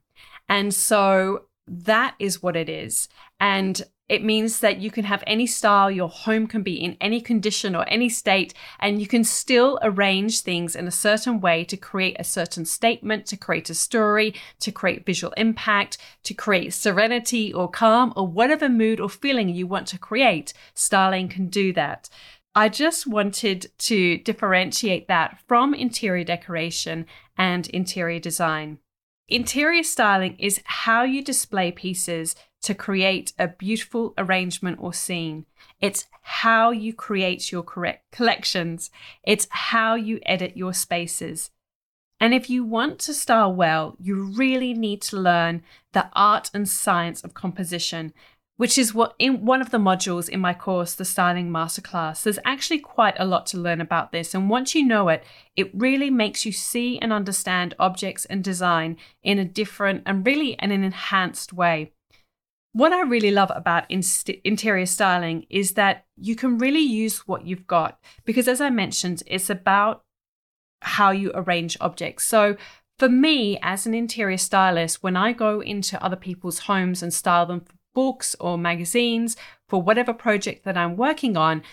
And 0.47 0.73
so, 0.73 1.45
that 1.67 2.15
is 2.19 2.43
what 2.43 2.55
it 2.55 2.69
is. 2.69 3.07
And 3.39 3.81
it 4.09 4.23
means 4.23 4.59
that 4.59 4.79
you 4.79 4.91
can 4.91 5.05
have 5.05 5.23
any 5.25 5.47
style, 5.47 5.89
your 5.89 6.09
home 6.09 6.45
can 6.45 6.61
be 6.61 6.75
in 6.75 6.97
any 6.99 7.21
condition 7.21 7.75
or 7.75 7.87
any 7.87 8.09
state, 8.09 8.53
and 8.79 8.99
you 8.99 9.07
can 9.07 9.23
still 9.23 9.79
arrange 9.81 10.41
things 10.41 10.75
in 10.75 10.87
a 10.87 10.91
certain 10.91 11.39
way 11.39 11.63
to 11.63 11.77
create 11.77 12.17
a 12.19 12.23
certain 12.23 12.65
statement, 12.65 13.25
to 13.27 13.37
create 13.37 13.69
a 13.69 13.73
story, 13.73 14.33
to 14.59 14.71
create 14.71 15.05
visual 15.05 15.33
impact, 15.37 15.97
to 16.23 16.33
create 16.33 16.73
serenity 16.73 17.53
or 17.53 17.69
calm, 17.69 18.11
or 18.15 18.27
whatever 18.27 18.67
mood 18.67 18.99
or 18.99 19.09
feeling 19.09 19.47
you 19.47 19.65
want 19.65 19.87
to 19.87 19.97
create. 19.97 20.53
Styling 20.73 21.29
can 21.29 21.47
do 21.47 21.71
that. 21.73 22.09
I 22.55 22.69
just 22.69 23.07
wanted 23.07 23.71
to 23.79 24.17
differentiate 24.19 25.07
that 25.07 25.39
from 25.47 25.73
interior 25.73 26.23
decoration 26.23 27.07
and 27.37 27.67
interior 27.69 28.19
design. 28.19 28.77
Interior 29.29 29.83
styling 29.83 30.35
is 30.37 30.61
how 30.65 31.03
you 31.03 31.23
display 31.23 31.71
pieces 31.71 32.35
to 32.61 32.73
create 32.75 33.33
a 33.39 33.47
beautiful 33.47 34.13
arrangement 34.17 34.77
or 34.79 34.93
scene. 34.93 35.45
It's 35.79 36.05
how 36.21 36.71
you 36.71 36.93
create 36.93 37.51
your 37.51 37.63
correct 37.63 38.11
collections. 38.11 38.89
It's 39.23 39.47
how 39.49 39.95
you 39.95 40.19
edit 40.25 40.57
your 40.57 40.73
spaces. 40.73 41.51
And 42.19 42.33
if 42.33 42.49
you 42.49 42.63
want 42.63 42.99
to 42.99 43.13
style 43.13 43.53
well, 43.53 43.97
you 43.99 44.15
really 44.15 44.73
need 44.73 45.01
to 45.03 45.17
learn 45.17 45.61
the 45.91 46.09
art 46.13 46.49
and 46.53 46.67
science 46.67 47.21
of 47.23 47.33
composition, 47.33 48.13
which 48.57 48.77
is 48.77 48.93
what 48.93 49.15
in 49.17 49.45
one 49.45 49.61
of 49.61 49.71
the 49.71 49.77
modules 49.77 50.29
in 50.29 50.39
my 50.39 50.53
course, 50.53 50.93
the 50.93 51.05
Styling 51.05 51.49
Masterclass. 51.49 52.23
There's 52.23 52.39
actually 52.45 52.79
quite 52.79 53.15
a 53.17 53.25
lot 53.25 53.45
to 53.47 53.57
learn 53.57 53.81
about 53.81 54.11
this. 54.11 54.35
And 54.35 54.49
once 54.49 54.75
you 54.75 54.85
know 54.85 55.09
it, 55.09 55.23
it 55.55 55.71
really 55.73 56.09
makes 56.09 56.45
you 56.45 56.51
see 56.51 56.99
and 56.99 57.11
understand 57.11 57.73
objects 57.79 58.25
and 58.25 58.43
design 58.43 58.97
in 59.23 59.39
a 59.39 59.45
different 59.45 60.03
and 60.05 60.25
really 60.25 60.53
in 60.53 60.71
an 60.71 60.83
enhanced 60.83 61.51
way. 61.51 61.93
What 62.73 62.93
I 62.93 63.01
really 63.01 63.31
love 63.31 63.51
about 63.53 63.85
interior 63.89 64.85
styling 64.85 65.45
is 65.49 65.73
that 65.73 66.05
you 66.17 66.35
can 66.35 66.57
really 66.57 66.79
use 66.79 67.27
what 67.27 67.45
you've 67.45 67.67
got 67.67 67.99
because, 68.25 68.47
as 68.47 68.61
I 68.61 68.71
mentioned, 68.71 69.21
it's 69.27 69.49
about 69.49 70.03
how 70.81 71.11
you 71.11 71.31
arrange 71.35 71.77
objects. 71.79 72.25
So, 72.25 72.57
for 72.99 73.09
me, 73.09 73.59
as 73.61 73.85
an 73.85 73.93
interior 73.93 74.37
stylist, 74.37 75.03
when 75.03 75.15
I 75.15 75.33
go 75.33 75.61
into 75.61 76.03
other 76.03 76.15
people's 76.15 76.59
homes 76.59 77.03
and 77.03 77.13
style 77.13 77.45
them 77.45 77.65
books 77.93 78.35
or 78.39 78.57
magazines 78.57 79.35
for 79.67 79.81
whatever 79.81 80.13
project 80.13 80.65
that 80.65 80.77
I'm 80.77 80.97
working 80.97 81.37
on, 81.37 81.63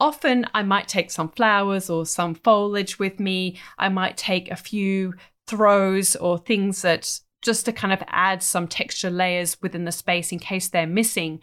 often 0.00 0.46
I 0.54 0.62
might 0.62 0.88
take 0.88 1.10
some 1.10 1.28
flowers 1.30 1.90
or 1.90 2.06
some 2.06 2.34
foliage 2.34 2.98
with 2.98 3.18
me. 3.18 3.58
I 3.78 3.88
might 3.88 4.16
take 4.16 4.50
a 4.50 4.56
few 4.56 5.14
throws 5.46 6.14
or 6.16 6.38
things 6.38 6.82
that 6.82 7.20
just 7.42 7.64
to 7.64 7.72
kind 7.72 7.92
of 7.92 8.02
add 8.08 8.42
some 8.42 8.68
texture 8.68 9.10
layers 9.10 9.60
within 9.62 9.84
the 9.84 9.92
space 9.92 10.32
in 10.32 10.38
case 10.38 10.68
they're 10.68 10.86
missing. 10.86 11.40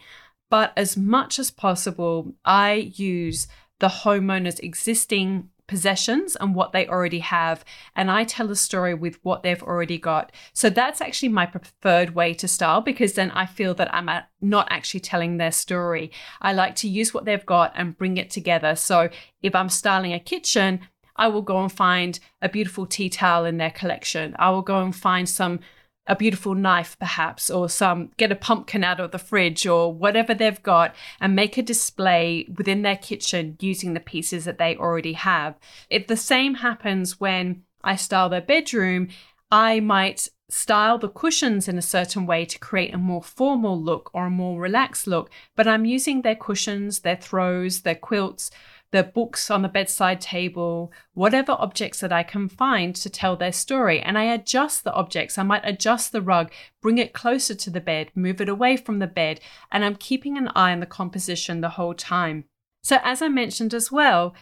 But 0.50 0.72
as 0.76 0.96
much 0.96 1.38
as 1.38 1.50
possible, 1.50 2.34
I 2.44 2.92
use 2.94 3.48
the 3.78 3.88
homeowner's 3.88 4.60
existing 4.60 5.50
possessions 5.66 6.36
and 6.36 6.54
what 6.54 6.72
they 6.72 6.86
already 6.86 7.18
have. 7.20 7.64
And 7.94 8.10
I 8.10 8.24
tell 8.24 8.50
a 8.50 8.56
story 8.56 8.94
with 8.94 9.18
what 9.22 9.42
they've 9.42 9.62
already 9.62 9.98
got. 9.98 10.32
So 10.52 10.70
that's 10.70 11.00
actually 11.00 11.30
my 11.30 11.46
preferred 11.46 12.14
way 12.14 12.34
to 12.34 12.48
style 12.48 12.80
because 12.80 13.14
then 13.14 13.30
I 13.32 13.46
feel 13.46 13.74
that 13.74 13.94
I'm 13.94 14.10
not 14.40 14.68
actually 14.70 15.00
telling 15.00 15.36
their 15.36 15.52
story. 15.52 16.10
I 16.40 16.52
like 16.52 16.74
to 16.76 16.88
use 16.88 17.12
what 17.12 17.24
they've 17.24 17.46
got 17.46 17.72
and 17.74 17.96
bring 17.96 18.16
it 18.16 18.30
together. 18.30 18.74
So 18.76 19.08
if 19.42 19.54
I'm 19.54 19.68
styling 19.68 20.12
a 20.12 20.20
kitchen, 20.20 20.80
I 21.16 21.28
will 21.28 21.42
go 21.42 21.60
and 21.62 21.72
find 21.72 22.18
a 22.42 22.48
beautiful 22.48 22.86
tea 22.86 23.08
towel 23.08 23.44
in 23.44 23.56
their 23.56 23.70
collection. 23.70 24.36
I 24.38 24.50
will 24.50 24.62
go 24.62 24.82
and 24.82 24.94
find 24.94 25.28
some 25.28 25.60
a 26.06 26.16
beautiful 26.16 26.54
knife, 26.54 26.96
perhaps, 26.98 27.50
or 27.50 27.68
some 27.68 28.10
get 28.16 28.32
a 28.32 28.36
pumpkin 28.36 28.84
out 28.84 29.00
of 29.00 29.10
the 29.10 29.18
fridge 29.18 29.66
or 29.66 29.92
whatever 29.92 30.34
they've 30.34 30.62
got 30.62 30.94
and 31.20 31.34
make 31.34 31.56
a 31.56 31.62
display 31.62 32.46
within 32.56 32.82
their 32.82 32.96
kitchen 32.96 33.56
using 33.60 33.94
the 33.94 34.00
pieces 34.00 34.44
that 34.44 34.58
they 34.58 34.76
already 34.76 35.14
have. 35.14 35.56
If 35.90 36.06
the 36.06 36.16
same 36.16 36.54
happens 36.56 37.18
when 37.20 37.62
I 37.82 37.96
style 37.96 38.28
their 38.28 38.40
bedroom, 38.40 39.08
I 39.50 39.80
might 39.80 40.28
style 40.48 40.98
the 40.98 41.08
cushions 41.08 41.66
in 41.66 41.76
a 41.76 41.82
certain 41.82 42.24
way 42.24 42.44
to 42.44 42.58
create 42.58 42.94
a 42.94 42.98
more 42.98 43.22
formal 43.22 43.80
look 43.80 44.10
or 44.14 44.26
a 44.26 44.30
more 44.30 44.60
relaxed 44.60 45.06
look, 45.06 45.30
but 45.56 45.66
I'm 45.66 45.84
using 45.84 46.22
their 46.22 46.36
cushions, 46.36 47.00
their 47.00 47.16
throws, 47.16 47.80
their 47.80 47.96
quilts 47.96 48.50
the 48.92 49.02
books 49.02 49.50
on 49.50 49.62
the 49.62 49.68
bedside 49.68 50.20
table, 50.20 50.92
whatever 51.14 51.52
objects 51.52 52.00
that 52.00 52.12
I 52.12 52.22
can 52.22 52.48
find 52.48 52.94
to 52.96 53.10
tell 53.10 53.36
their 53.36 53.52
story. 53.52 54.00
And 54.00 54.16
I 54.16 54.24
adjust 54.24 54.84
the 54.84 54.92
objects. 54.92 55.38
I 55.38 55.42
might 55.42 55.62
adjust 55.64 56.12
the 56.12 56.22
rug, 56.22 56.52
bring 56.80 56.98
it 56.98 57.12
closer 57.12 57.54
to 57.54 57.70
the 57.70 57.80
bed, 57.80 58.10
move 58.14 58.40
it 58.40 58.48
away 58.48 58.76
from 58.76 58.98
the 58.98 59.06
bed, 59.06 59.40
and 59.70 59.84
I'm 59.84 59.96
keeping 59.96 60.38
an 60.38 60.50
eye 60.54 60.72
on 60.72 60.80
the 60.80 60.86
composition 60.86 61.60
the 61.60 61.70
whole 61.70 61.94
time. 61.94 62.44
So, 62.82 62.98
as 63.02 63.20
I 63.20 63.28
mentioned 63.28 63.74
as 63.74 63.90
well, 63.90 64.34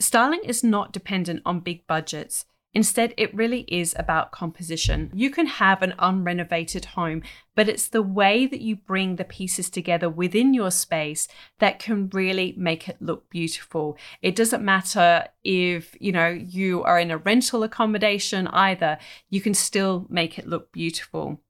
styling 0.00 0.40
is 0.44 0.64
not 0.64 0.92
dependent 0.92 1.42
on 1.46 1.60
big 1.60 1.86
budgets. 1.86 2.44
Instead, 2.74 3.12
it 3.18 3.34
really 3.34 3.60
is 3.68 3.94
about 3.98 4.32
composition. 4.32 5.10
You 5.14 5.30
can 5.30 5.46
have 5.46 5.82
an 5.82 5.94
unrenovated 5.98 6.86
home, 6.86 7.22
but 7.54 7.68
it's 7.68 7.88
the 7.88 8.02
way 8.02 8.46
that 8.46 8.62
you 8.62 8.76
bring 8.76 9.16
the 9.16 9.24
pieces 9.24 9.68
together 9.68 10.08
within 10.08 10.54
your 10.54 10.70
space 10.70 11.28
that 11.58 11.78
can 11.78 12.08
really 12.12 12.54
make 12.56 12.88
it 12.88 12.96
look 13.00 13.28
beautiful. 13.28 13.98
It 14.22 14.34
doesn't 14.34 14.64
matter 14.64 15.26
if, 15.44 15.94
you 16.00 16.12
know, 16.12 16.28
you 16.28 16.82
are 16.82 16.98
in 16.98 17.10
a 17.10 17.18
rental 17.18 17.62
accommodation 17.62 18.46
either. 18.48 18.98
You 19.28 19.42
can 19.42 19.54
still 19.54 20.06
make 20.08 20.38
it 20.38 20.46
look 20.46 20.72
beautiful. 20.72 21.40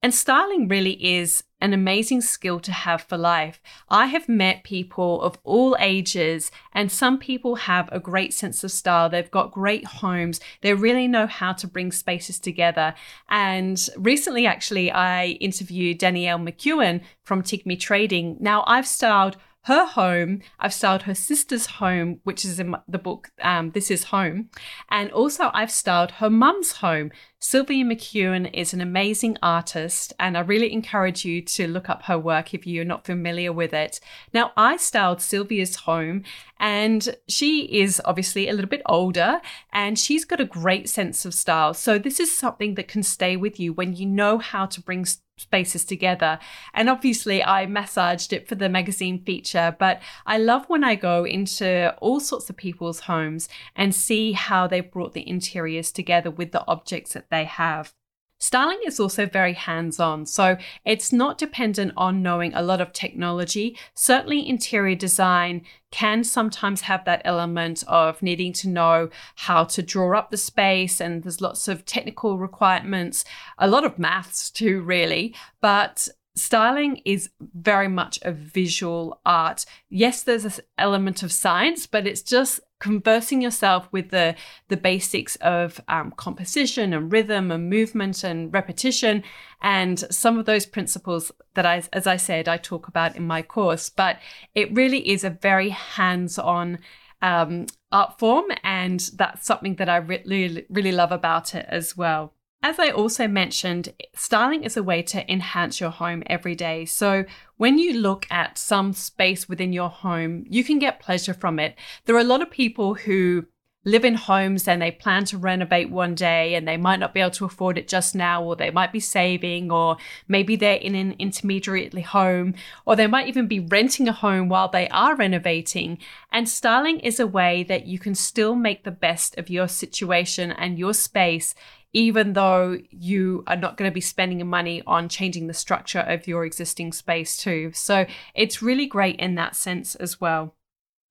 And 0.00 0.14
styling 0.14 0.68
really 0.68 0.92
is 1.04 1.42
an 1.60 1.72
amazing 1.72 2.20
skill 2.20 2.60
to 2.60 2.70
have 2.70 3.02
for 3.02 3.18
life. 3.18 3.60
I 3.88 4.06
have 4.06 4.28
met 4.28 4.62
people 4.62 5.20
of 5.22 5.38
all 5.42 5.76
ages, 5.80 6.52
and 6.72 6.92
some 6.92 7.18
people 7.18 7.56
have 7.56 7.88
a 7.90 7.98
great 7.98 8.32
sense 8.32 8.62
of 8.62 8.70
style. 8.70 9.10
They've 9.10 9.30
got 9.30 9.50
great 9.50 9.84
homes. 9.84 10.38
They 10.60 10.72
really 10.74 11.08
know 11.08 11.26
how 11.26 11.52
to 11.54 11.66
bring 11.66 11.90
spaces 11.90 12.38
together. 12.38 12.94
And 13.28 13.88
recently, 13.96 14.46
actually, 14.46 14.92
I 14.92 15.36
interviewed 15.40 15.98
Danielle 15.98 16.38
McEwen 16.38 17.02
from 17.24 17.42
Tigmi 17.42 17.78
Trading. 17.78 18.36
Now, 18.38 18.62
I've 18.68 18.86
styled 18.86 19.36
her 19.62 19.84
home. 19.84 20.40
I've 20.58 20.72
styled 20.72 21.02
her 21.02 21.14
sister's 21.14 21.66
home, 21.66 22.20
which 22.24 22.44
is 22.44 22.58
in 22.58 22.74
the 22.86 22.98
book 22.98 23.30
um, 23.42 23.72
This 23.72 23.90
Is 23.90 24.04
Home. 24.04 24.48
And 24.90 25.10
also, 25.10 25.50
I've 25.52 25.70
styled 25.70 26.12
her 26.12 26.30
mum's 26.30 26.72
home. 26.72 27.10
Sylvia 27.40 27.84
McEwen 27.84 28.50
is 28.52 28.74
an 28.74 28.80
amazing 28.80 29.38
artist, 29.40 30.12
and 30.18 30.36
I 30.36 30.40
really 30.40 30.72
encourage 30.72 31.24
you 31.24 31.40
to 31.42 31.68
look 31.68 31.88
up 31.88 32.02
her 32.02 32.18
work 32.18 32.52
if 32.52 32.66
you're 32.66 32.84
not 32.84 33.06
familiar 33.06 33.52
with 33.52 33.72
it. 33.72 34.00
Now, 34.34 34.50
I 34.56 34.76
styled 34.76 35.22
Sylvia's 35.22 35.76
home, 35.76 36.24
and 36.58 37.16
she 37.28 37.80
is 37.80 38.02
obviously 38.04 38.48
a 38.48 38.52
little 38.52 38.68
bit 38.68 38.82
older, 38.86 39.40
and 39.72 39.96
she's 39.96 40.24
got 40.24 40.40
a 40.40 40.44
great 40.44 40.88
sense 40.88 41.24
of 41.24 41.32
style. 41.32 41.74
So, 41.74 41.96
this 41.96 42.18
is 42.18 42.36
something 42.36 42.74
that 42.74 42.88
can 42.88 43.04
stay 43.04 43.36
with 43.36 43.60
you 43.60 43.72
when 43.72 43.94
you 43.94 44.06
know 44.06 44.38
how 44.38 44.66
to 44.66 44.80
bring 44.80 45.06
spaces 45.38 45.84
together. 45.84 46.38
And 46.74 46.88
obviously, 46.88 47.42
I 47.42 47.66
massaged 47.66 48.32
it 48.32 48.48
for 48.48 48.54
the 48.54 48.68
magazine 48.68 49.22
feature, 49.24 49.76
but 49.78 50.00
I 50.26 50.38
love 50.38 50.64
when 50.68 50.84
I 50.84 50.94
go 50.94 51.24
into 51.24 51.94
all 52.00 52.20
sorts 52.20 52.50
of 52.50 52.56
people's 52.56 53.00
homes 53.00 53.48
and 53.76 53.94
see 53.94 54.32
how 54.32 54.66
they've 54.66 54.90
brought 54.90 55.14
the 55.14 55.28
interiors 55.28 55.92
together 55.92 56.30
with 56.30 56.52
the 56.52 56.64
objects 56.66 57.12
that 57.14 57.27
they 57.30 57.44
have. 57.44 57.94
Styling 58.40 58.78
is 58.86 59.00
also 59.00 59.26
very 59.26 59.52
hands 59.52 59.98
on, 59.98 60.24
so 60.24 60.56
it's 60.84 61.12
not 61.12 61.38
dependent 61.38 61.92
on 61.96 62.22
knowing 62.22 62.54
a 62.54 62.62
lot 62.62 62.80
of 62.80 62.92
technology. 62.92 63.76
Certainly, 63.94 64.48
interior 64.48 64.94
design 64.94 65.62
can 65.90 66.22
sometimes 66.22 66.82
have 66.82 67.04
that 67.04 67.22
element 67.24 67.82
of 67.88 68.22
needing 68.22 68.52
to 68.52 68.68
know 68.68 69.10
how 69.34 69.64
to 69.64 69.82
draw 69.82 70.16
up 70.16 70.30
the 70.30 70.36
space, 70.36 71.00
and 71.00 71.24
there's 71.24 71.40
lots 71.40 71.66
of 71.66 71.84
technical 71.84 72.38
requirements, 72.38 73.24
a 73.58 73.66
lot 73.66 73.84
of 73.84 73.98
maths 73.98 74.50
too, 74.58 74.82
really. 74.82 75.34
But 75.60 76.06
styling 76.36 77.02
is 77.04 77.30
very 77.40 77.88
much 77.88 78.20
a 78.22 78.30
visual 78.30 79.20
art. 79.26 79.66
Yes, 79.90 80.22
there's 80.22 80.44
an 80.44 80.52
element 80.78 81.24
of 81.24 81.32
science, 81.32 81.88
but 81.88 82.06
it's 82.06 82.22
just 82.22 82.60
conversing 82.80 83.42
yourself 83.42 83.88
with 83.90 84.10
the 84.10 84.34
the 84.68 84.76
basics 84.76 85.36
of 85.36 85.80
um, 85.88 86.12
composition 86.16 86.92
and 86.92 87.12
rhythm 87.12 87.50
and 87.50 87.68
movement 87.68 88.22
and 88.24 88.52
repetition 88.52 89.22
and 89.60 89.98
some 90.10 90.38
of 90.38 90.46
those 90.46 90.66
principles 90.66 91.32
that 91.54 91.66
I, 91.66 91.82
as 91.92 92.06
I 92.06 92.16
said, 92.16 92.48
I 92.48 92.56
talk 92.56 92.86
about 92.86 93.16
in 93.16 93.26
my 93.26 93.42
course. 93.42 93.90
But 93.90 94.18
it 94.54 94.72
really 94.72 95.08
is 95.08 95.24
a 95.24 95.30
very 95.30 95.70
hands-on 95.70 96.78
um, 97.20 97.66
art 97.90 98.18
form, 98.18 98.44
and 98.62 99.00
that's 99.16 99.46
something 99.46 99.74
that 99.76 99.88
I 99.88 99.96
really 99.96 100.66
really 100.70 100.92
love 100.92 101.12
about 101.12 101.54
it 101.54 101.66
as 101.68 101.96
well. 101.96 102.32
As 102.60 102.78
I 102.80 102.90
also 102.90 103.28
mentioned, 103.28 103.92
styling 104.14 104.64
is 104.64 104.76
a 104.76 104.82
way 104.82 105.00
to 105.02 105.30
enhance 105.30 105.80
your 105.80 105.90
home 105.90 106.24
every 106.26 106.56
day. 106.56 106.86
So, 106.86 107.24
when 107.56 107.78
you 107.78 108.00
look 108.00 108.26
at 108.30 108.58
some 108.58 108.92
space 108.92 109.48
within 109.48 109.72
your 109.72 109.88
home, 109.88 110.44
you 110.48 110.64
can 110.64 110.80
get 110.80 110.98
pleasure 111.00 111.34
from 111.34 111.60
it. 111.60 111.76
There 112.04 112.16
are 112.16 112.20
a 112.20 112.24
lot 112.24 112.42
of 112.42 112.50
people 112.50 112.94
who 112.94 113.46
live 113.88 114.04
in 114.04 114.14
homes 114.14 114.68
and 114.68 114.80
they 114.80 114.90
plan 114.90 115.24
to 115.24 115.38
renovate 115.38 115.90
one 115.90 116.14
day 116.14 116.54
and 116.54 116.68
they 116.68 116.76
might 116.76 117.00
not 117.00 117.14
be 117.14 117.20
able 117.20 117.30
to 117.30 117.44
afford 117.44 117.78
it 117.78 117.88
just 117.88 118.14
now, 118.14 118.42
or 118.42 118.54
they 118.54 118.70
might 118.70 118.92
be 118.92 119.00
saving, 119.00 119.72
or 119.72 119.96
maybe 120.28 120.56
they're 120.56 120.74
in 120.74 120.94
an 120.94 121.14
intermediate 121.18 121.94
home, 122.06 122.54
or 122.84 122.94
they 122.94 123.06
might 123.06 123.28
even 123.28 123.46
be 123.46 123.60
renting 123.60 124.06
a 124.08 124.12
home 124.12 124.48
while 124.48 124.68
they 124.68 124.88
are 124.88 125.16
renovating. 125.16 125.98
And 126.30 126.48
styling 126.48 127.00
is 127.00 127.18
a 127.18 127.26
way 127.26 127.64
that 127.64 127.86
you 127.86 127.98
can 127.98 128.14
still 128.14 128.54
make 128.54 128.84
the 128.84 128.90
best 128.90 129.38
of 129.38 129.50
your 129.50 129.68
situation 129.68 130.52
and 130.52 130.78
your 130.78 130.94
space 130.94 131.54
even 131.94 132.34
though 132.34 132.76
you 132.90 133.42
are 133.46 133.56
not 133.56 133.78
going 133.78 133.90
to 133.90 133.94
be 133.94 134.00
spending 134.00 134.46
money 134.46 134.82
on 134.86 135.08
changing 135.08 135.46
the 135.46 135.54
structure 135.54 136.00
of 136.00 136.28
your 136.28 136.44
existing 136.44 136.92
space 136.92 137.36
too. 137.36 137.72
So 137.72 138.04
it's 138.34 138.60
really 138.60 138.86
great 138.86 139.16
in 139.16 139.36
that 139.36 139.56
sense 139.56 139.94
as 139.94 140.20
well. 140.20 140.54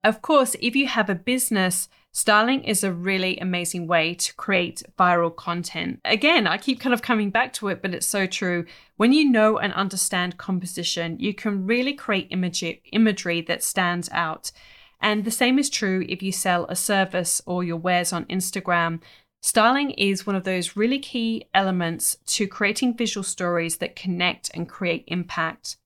Of 0.04 0.22
course, 0.22 0.56
if 0.62 0.76
you 0.76 0.88
have 0.88 1.10
a 1.10 1.16
business, 1.16 1.90
styling 2.14 2.64
is 2.64 2.84
a 2.84 2.94
really 2.94 3.38
amazing 3.40 3.88
way 3.88 4.14
to 4.14 4.36
create 4.36 4.84
viral 4.98 5.36
content. 5.36 6.00
Again, 6.06 6.48
I 6.48 6.58
keep 6.58 6.80
kind 6.80 6.94
of 6.94 7.02
coming 7.02 7.30
back 7.30 7.52
to 7.54 7.68
it, 7.70 7.82
but 7.82 7.94
it's 7.94 8.08
so 8.08 8.26
true. 8.26 8.66
When 8.96 9.12
you 9.12 9.30
know 9.30 9.58
and 9.58 9.74
understand 9.74 10.38
composition, 10.38 11.20
you 11.20 11.34
can 11.34 11.66
really 11.66 11.94
create 11.94 12.28
imagery, 12.30 12.82
imagery 12.92 13.42
that 13.42 13.64
stands 13.64 14.08
out. 14.12 14.52
And 15.02 15.26
the 15.26 15.32
same 15.32 15.60
is 15.60 15.70
true 15.70 16.06
if 16.08 16.24
you 16.24 16.32
sell 16.32 16.66
a 16.66 16.76
service 16.76 17.42
or 17.46 17.64
your 17.64 17.78
wares 17.78 18.14
on 18.14 18.26
Instagram. 18.26 19.02
Styling 19.42 19.92
is 19.92 20.26
one 20.26 20.36
of 20.36 20.44
those 20.44 20.76
really 20.76 21.00
key 21.00 21.46
elements 21.54 22.18
to 22.26 22.48
creating 22.48 22.98
visual 22.98 23.24
stories 23.24 23.78
that 23.78 23.96
connect 23.96 24.50
and 24.54 24.68
create 24.68 25.04
impact. 25.08 25.78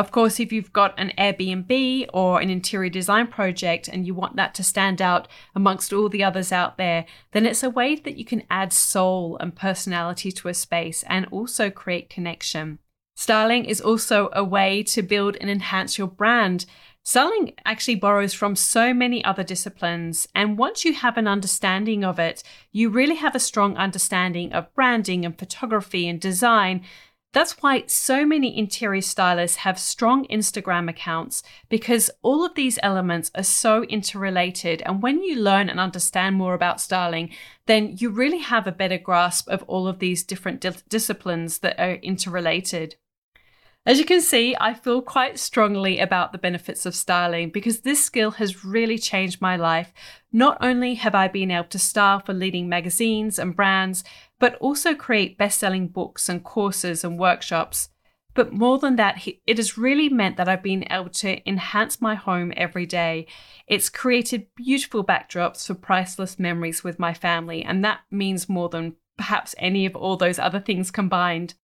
Of 0.00 0.12
course, 0.12 0.40
if 0.40 0.50
you've 0.50 0.72
got 0.72 0.98
an 0.98 1.12
Airbnb 1.18 2.08
or 2.14 2.40
an 2.40 2.48
interior 2.48 2.88
design 2.88 3.26
project 3.26 3.86
and 3.86 4.06
you 4.06 4.14
want 4.14 4.34
that 4.36 4.54
to 4.54 4.64
stand 4.64 5.02
out 5.02 5.28
amongst 5.54 5.92
all 5.92 6.08
the 6.08 6.24
others 6.24 6.52
out 6.52 6.78
there, 6.78 7.04
then 7.32 7.44
it's 7.44 7.62
a 7.62 7.68
way 7.68 7.96
that 7.96 8.16
you 8.16 8.24
can 8.24 8.44
add 8.50 8.72
soul 8.72 9.36
and 9.40 9.54
personality 9.54 10.32
to 10.32 10.48
a 10.48 10.54
space 10.54 11.04
and 11.06 11.26
also 11.30 11.68
create 11.68 12.08
connection. 12.08 12.78
Styling 13.14 13.66
is 13.66 13.82
also 13.82 14.30
a 14.32 14.42
way 14.42 14.82
to 14.84 15.02
build 15.02 15.36
and 15.38 15.50
enhance 15.50 15.98
your 15.98 16.08
brand 16.08 16.64
Styling 17.02 17.54
actually 17.64 17.94
borrows 17.94 18.34
from 18.34 18.54
so 18.54 18.92
many 18.92 19.24
other 19.24 19.42
disciplines, 19.42 20.28
and 20.34 20.58
once 20.58 20.84
you 20.84 20.92
have 20.92 21.16
an 21.16 21.26
understanding 21.26 22.04
of 22.04 22.18
it, 22.18 22.42
you 22.72 22.90
really 22.90 23.14
have 23.14 23.34
a 23.34 23.40
strong 23.40 23.76
understanding 23.78 24.52
of 24.52 24.72
branding 24.74 25.24
and 25.24 25.38
photography 25.38 26.06
and 26.06 26.20
design. 26.20 26.84
That's 27.32 27.62
why 27.62 27.84
so 27.86 28.26
many 28.26 28.58
interior 28.58 29.02
stylists 29.02 29.58
have 29.58 29.78
strong 29.78 30.26
Instagram 30.26 30.90
accounts 30.90 31.44
because 31.68 32.10
all 32.22 32.44
of 32.44 32.54
these 32.54 32.78
elements 32.82 33.30
are 33.36 33.44
so 33.44 33.84
interrelated. 33.84 34.82
And 34.84 35.00
when 35.00 35.22
you 35.22 35.36
learn 35.36 35.68
and 35.68 35.78
understand 35.78 36.34
more 36.36 36.54
about 36.54 36.80
styling, 36.80 37.30
then 37.66 37.96
you 37.98 38.10
really 38.10 38.38
have 38.38 38.66
a 38.66 38.72
better 38.72 38.98
grasp 38.98 39.48
of 39.48 39.62
all 39.64 39.86
of 39.86 40.00
these 40.00 40.24
different 40.24 40.60
di- 40.60 40.72
disciplines 40.88 41.58
that 41.58 41.78
are 41.78 41.94
interrelated. 42.02 42.96
As 43.86 43.98
you 43.98 44.04
can 44.04 44.20
see, 44.20 44.54
I 44.60 44.74
feel 44.74 45.00
quite 45.00 45.38
strongly 45.38 46.00
about 46.00 46.32
the 46.32 46.38
benefits 46.38 46.84
of 46.84 46.94
styling 46.94 47.48
because 47.48 47.80
this 47.80 48.04
skill 48.04 48.32
has 48.32 48.62
really 48.62 48.98
changed 48.98 49.40
my 49.40 49.56
life. 49.56 49.92
Not 50.32 50.58
only 50.60 50.94
have 50.94 51.14
I 51.14 51.28
been 51.28 51.50
able 51.50 51.68
to 51.68 51.78
style 51.78 52.20
for 52.20 52.34
leading 52.34 52.68
magazines 52.68 53.38
and 53.38 53.56
brands, 53.56 54.04
but 54.40 54.56
also 54.56 54.94
create 54.94 55.38
best 55.38 55.60
selling 55.60 55.86
books 55.86 56.28
and 56.28 56.42
courses 56.42 57.04
and 57.04 57.18
workshops. 57.18 57.90
But 58.34 58.52
more 58.52 58.78
than 58.78 58.96
that, 58.96 59.26
it 59.46 59.58
has 59.58 59.76
really 59.76 60.08
meant 60.08 60.36
that 60.36 60.48
I've 60.48 60.62
been 60.62 60.86
able 60.90 61.10
to 61.10 61.48
enhance 61.48 62.00
my 62.00 62.14
home 62.14 62.52
every 62.56 62.86
day. 62.86 63.26
It's 63.66 63.88
created 63.88 64.46
beautiful 64.56 65.04
backdrops 65.04 65.66
for 65.66 65.74
priceless 65.74 66.38
memories 66.38 66.82
with 66.82 66.98
my 66.98 67.12
family, 67.12 67.62
and 67.62 67.84
that 67.84 68.00
means 68.10 68.48
more 68.48 68.68
than 68.68 68.96
perhaps 69.18 69.54
any 69.58 69.84
of 69.84 69.94
all 69.94 70.16
those 70.16 70.38
other 70.38 70.60
things 70.60 70.90
combined. 70.90 71.54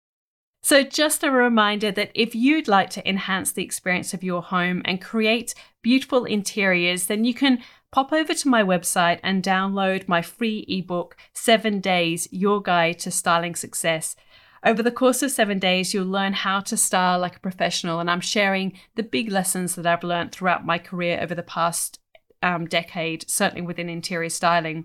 So, 0.62 0.82
just 0.82 1.22
a 1.22 1.30
reminder 1.30 1.92
that 1.92 2.10
if 2.12 2.34
you'd 2.34 2.66
like 2.66 2.90
to 2.90 3.08
enhance 3.08 3.52
the 3.52 3.62
experience 3.62 4.12
of 4.12 4.24
your 4.24 4.42
home 4.42 4.82
and 4.84 5.00
create 5.00 5.54
beautiful 5.80 6.24
interiors, 6.24 7.06
then 7.06 7.24
you 7.24 7.32
can 7.32 7.62
pop 7.96 8.12
over 8.12 8.34
to 8.34 8.46
my 8.46 8.62
website 8.62 9.18
and 9.22 9.42
download 9.42 10.06
my 10.06 10.20
free 10.20 10.66
ebook, 10.68 11.16
Seven 11.32 11.80
Days 11.80 12.28
Your 12.30 12.60
Guide 12.60 12.98
to 12.98 13.10
Styling 13.10 13.54
Success. 13.54 14.14
Over 14.62 14.82
the 14.82 14.90
course 14.90 15.22
of 15.22 15.30
seven 15.30 15.58
days, 15.58 15.94
you'll 15.94 16.04
learn 16.04 16.34
how 16.34 16.60
to 16.60 16.76
style 16.76 17.18
like 17.18 17.36
a 17.36 17.40
professional, 17.40 17.98
and 17.98 18.10
I'm 18.10 18.20
sharing 18.20 18.78
the 18.96 19.02
big 19.02 19.30
lessons 19.30 19.76
that 19.76 19.86
I've 19.86 20.04
learned 20.04 20.32
throughout 20.32 20.66
my 20.66 20.76
career 20.76 21.18
over 21.22 21.34
the 21.34 21.42
past 21.42 21.98
um, 22.42 22.66
decade, 22.66 23.30
certainly 23.30 23.66
within 23.66 23.88
interior 23.88 24.28
styling. 24.28 24.84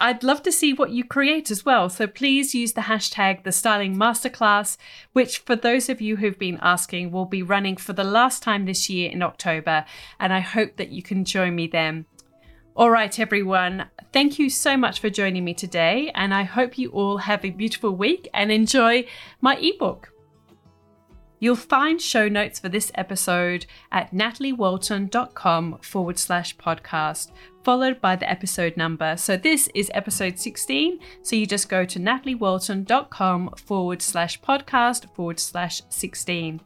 I'd 0.00 0.24
love 0.24 0.42
to 0.42 0.50
see 0.50 0.72
what 0.72 0.90
you 0.90 1.04
create 1.04 1.52
as 1.52 1.64
well. 1.64 1.88
So 1.88 2.08
please 2.08 2.56
use 2.56 2.72
the 2.72 2.82
hashtag 2.82 3.44
the 3.44 3.52
styling 3.52 3.94
masterclass, 3.94 4.76
which 5.12 5.38
for 5.38 5.54
those 5.54 5.88
of 5.88 6.00
you 6.00 6.16
who've 6.16 6.36
been 6.36 6.58
asking 6.60 7.12
will 7.12 7.24
be 7.24 7.40
running 7.40 7.76
for 7.76 7.92
the 7.92 8.02
last 8.02 8.42
time 8.42 8.64
this 8.64 8.90
year 8.90 9.12
in 9.12 9.22
October. 9.22 9.84
And 10.18 10.32
I 10.32 10.40
hope 10.40 10.76
that 10.76 10.90
you 10.90 11.04
can 11.04 11.24
join 11.24 11.54
me 11.54 11.68
then. 11.68 12.06
All 12.78 12.92
right, 12.92 13.18
everyone. 13.18 13.86
Thank 14.12 14.38
you 14.38 14.48
so 14.48 14.76
much 14.76 15.00
for 15.00 15.10
joining 15.10 15.44
me 15.44 15.52
today. 15.52 16.12
And 16.14 16.32
I 16.32 16.44
hope 16.44 16.78
you 16.78 16.90
all 16.90 17.18
have 17.18 17.44
a 17.44 17.50
beautiful 17.50 17.90
week 17.90 18.28
and 18.32 18.52
enjoy 18.52 19.04
my 19.40 19.56
ebook. 19.56 20.12
You'll 21.40 21.56
find 21.56 22.00
show 22.00 22.28
notes 22.28 22.60
for 22.60 22.68
this 22.68 22.92
episode 22.94 23.66
at 23.90 24.12
nataliewalton.com 24.12 25.78
forward 25.82 26.20
slash 26.20 26.56
podcast, 26.56 27.32
followed 27.64 28.00
by 28.00 28.14
the 28.14 28.30
episode 28.30 28.76
number. 28.76 29.16
So 29.16 29.36
this 29.36 29.68
is 29.74 29.90
episode 29.92 30.38
16. 30.38 31.00
So 31.22 31.34
you 31.34 31.46
just 31.46 31.68
go 31.68 31.84
to 31.84 31.98
nataliewalton.com 31.98 33.54
forward 33.56 34.02
slash 34.02 34.40
podcast 34.40 35.12
forward 35.16 35.40
slash 35.40 35.82
16. 35.88 36.60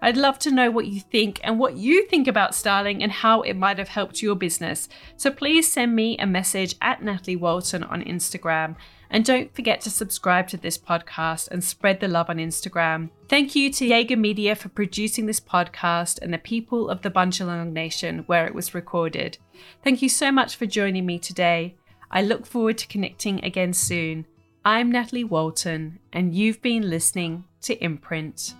I'd 0.00 0.16
love 0.16 0.38
to 0.40 0.50
know 0.50 0.70
what 0.70 0.86
you 0.86 1.00
think 1.00 1.40
and 1.42 1.58
what 1.58 1.76
you 1.76 2.06
think 2.06 2.28
about 2.28 2.54
styling 2.54 3.02
and 3.02 3.10
how 3.12 3.42
it 3.42 3.54
might 3.54 3.78
have 3.78 3.88
helped 3.88 4.22
your 4.22 4.34
business. 4.34 4.88
So 5.16 5.30
please 5.30 5.70
send 5.70 5.94
me 5.94 6.16
a 6.18 6.26
message 6.26 6.74
at 6.80 7.02
Natalie 7.02 7.36
Walton 7.36 7.82
on 7.82 8.02
Instagram. 8.02 8.76
And 9.08 9.24
don't 9.24 9.54
forget 9.54 9.80
to 9.82 9.90
subscribe 9.90 10.48
to 10.48 10.56
this 10.56 10.76
podcast 10.76 11.48
and 11.48 11.62
spread 11.62 12.00
the 12.00 12.08
love 12.08 12.28
on 12.28 12.38
Instagram. 12.38 13.10
Thank 13.28 13.54
you 13.54 13.72
to 13.72 13.86
Jaeger 13.86 14.16
Media 14.16 14.56
for 14.56 14.68
producing 14.68 15.26
this 15.26 15.40
podcast 15.40 16.20
and 16.20 16.34
the 16.34 16.38
people 16.38 16.88
of 16.88 17.02
the 17.02 17.10
Bundjalung 17.10 17.72
Nation 17.72 18.24
where 18.26 18.46
it 18.46 18.54
was 18.54 18.74
recorded. 18.74 19.38
Thank 19.84 20.02
you 20.02 20.08
so 20.08 20.32
much 20.32 20.56
for 20.56 20.66
joining 20.66 21.06
me 21.06 21.18
today. 21.18 21.76
I 22.10 22.22
look 22.22 22.46
forward 22.46 22.78
to 22.78 22.86
connecting 22.88 23.44
again 23.44 23.72
soon. 23.72 24.26
I'm 24.64 24.90
Natalie 24.90 25.22
Walton, 25.22 26.00
and 26.12 26.34
you've 26.34 26.60
been 26.60 26.90
listening 26.90 27.44
to 27.62 27.76
Imprint. 27.82 28.54